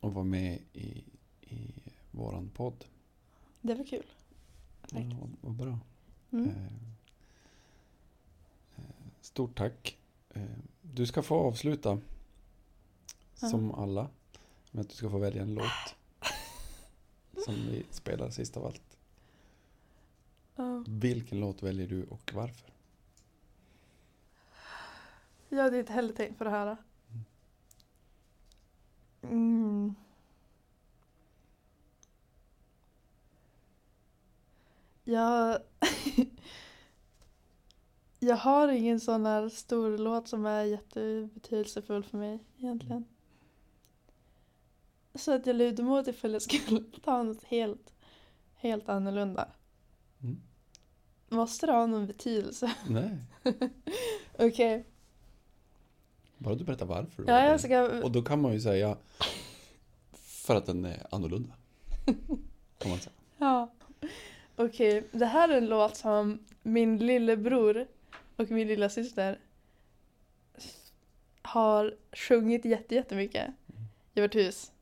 [0.00, 1.04] och var med i,
[1.40, 1.74] i
[2.10, 2.84] våran podd.
[3.60, 4.06] Det var kul.
[4.88, 5.02] Tack.
[5.10, 5.78] Ja, vad- bra.
[6.32, 6.48] Mm.
[6.48, 6.72] Eh,
[9.26, 9.98] Stort tack.
[10.30, 10.42] Eh,
[10.82, 11.98] Du ska få avsluta
[13.34, 14.08] som alla
[14.70, 15.96] med att du ska få välja en låt
[17.44, 18.98] som vi spelar sist av allt.
[20.56, 20.84] Ja.
[20.88, 22.72] Vilken låt väljer du och varför?
[25.48, 26.76] Jag hade inte heller tänkt på det här.
[29.22, 29.94] Mm.
[35.04, 35.58] Jag...
[38.26, 43.04] jag har ingen sån här stor låt som är jättebetydelsefull för mig egentligen.
[45.14, 47.94] Så att jag lutar mot ifall jag skulle ta något helt,
[48.54, 49.48] helt annorlunda.
[50.22, 50.40] Mm.
[51.28, 52.72] Måste det ha någon betydelse?
[52.88, 53.18] Nej,
[54.38, 54.84] Okej.
[56.38, 57.24] bara du berättar varför.
[57.26, 58.02] Ja, jag ska...
[58.02, 58.96] Och då kan man ju säga
[60.12, 61.54] för att den är annorlunda.
[62.78, 63.14] Kan man säga.
[63.38, 63.72] Ja.
[64.56, 67.86] Okej, det här är en låt som min lillebror
[68.36, 69.38] och min lilla syster
[71.42, 73.50] har sjungit jätte, jättemycket
[74.14, 74.72] i vårt hus.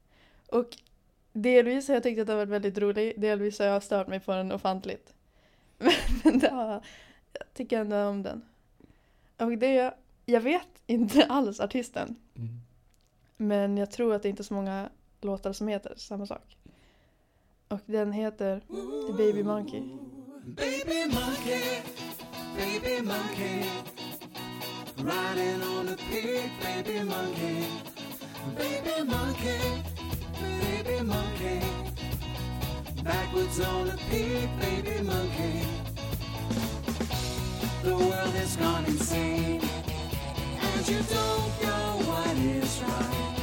[0.49, 0.77] Och
[1.33, 4.21] delvis har jag tyckt att den har varit väldigt rolig, delvis har jag stört mig
[4.21, 5.15] på den ofantligt.
[5.79, 5.93] Men,
[6.25, 6.85] men det har,
[7.33, 8.43] jag tycker ändå om den.
[9.37, 9.95] Och det,
[10.27, 12.49] jag vet inte alls artisten, Mm.
[13.37, 14.91] men jag tror att det inte är så många
[15.21, 16.57] låtar som heter samma sak.
[17.69, 18.61] Och den heter
[19.07, 19.81] The Baby Monkey.
[20.45, 21.83] Baby monkey,
[22.57, 23.65] baby monkey,
[25.03, 27.67] riding on a pig, baby monkey,
[28.57, 29.83] baby monkey,
[30.41, 31.61] baby monkey,
[33.03, 35.61] backwards on a pig, baby monkey.
[37.83, 39.61] The world has gone insane,
[40.61, 43.37] and you don't know what is right.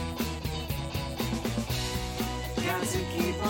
[2.65, 3.45] Got to keep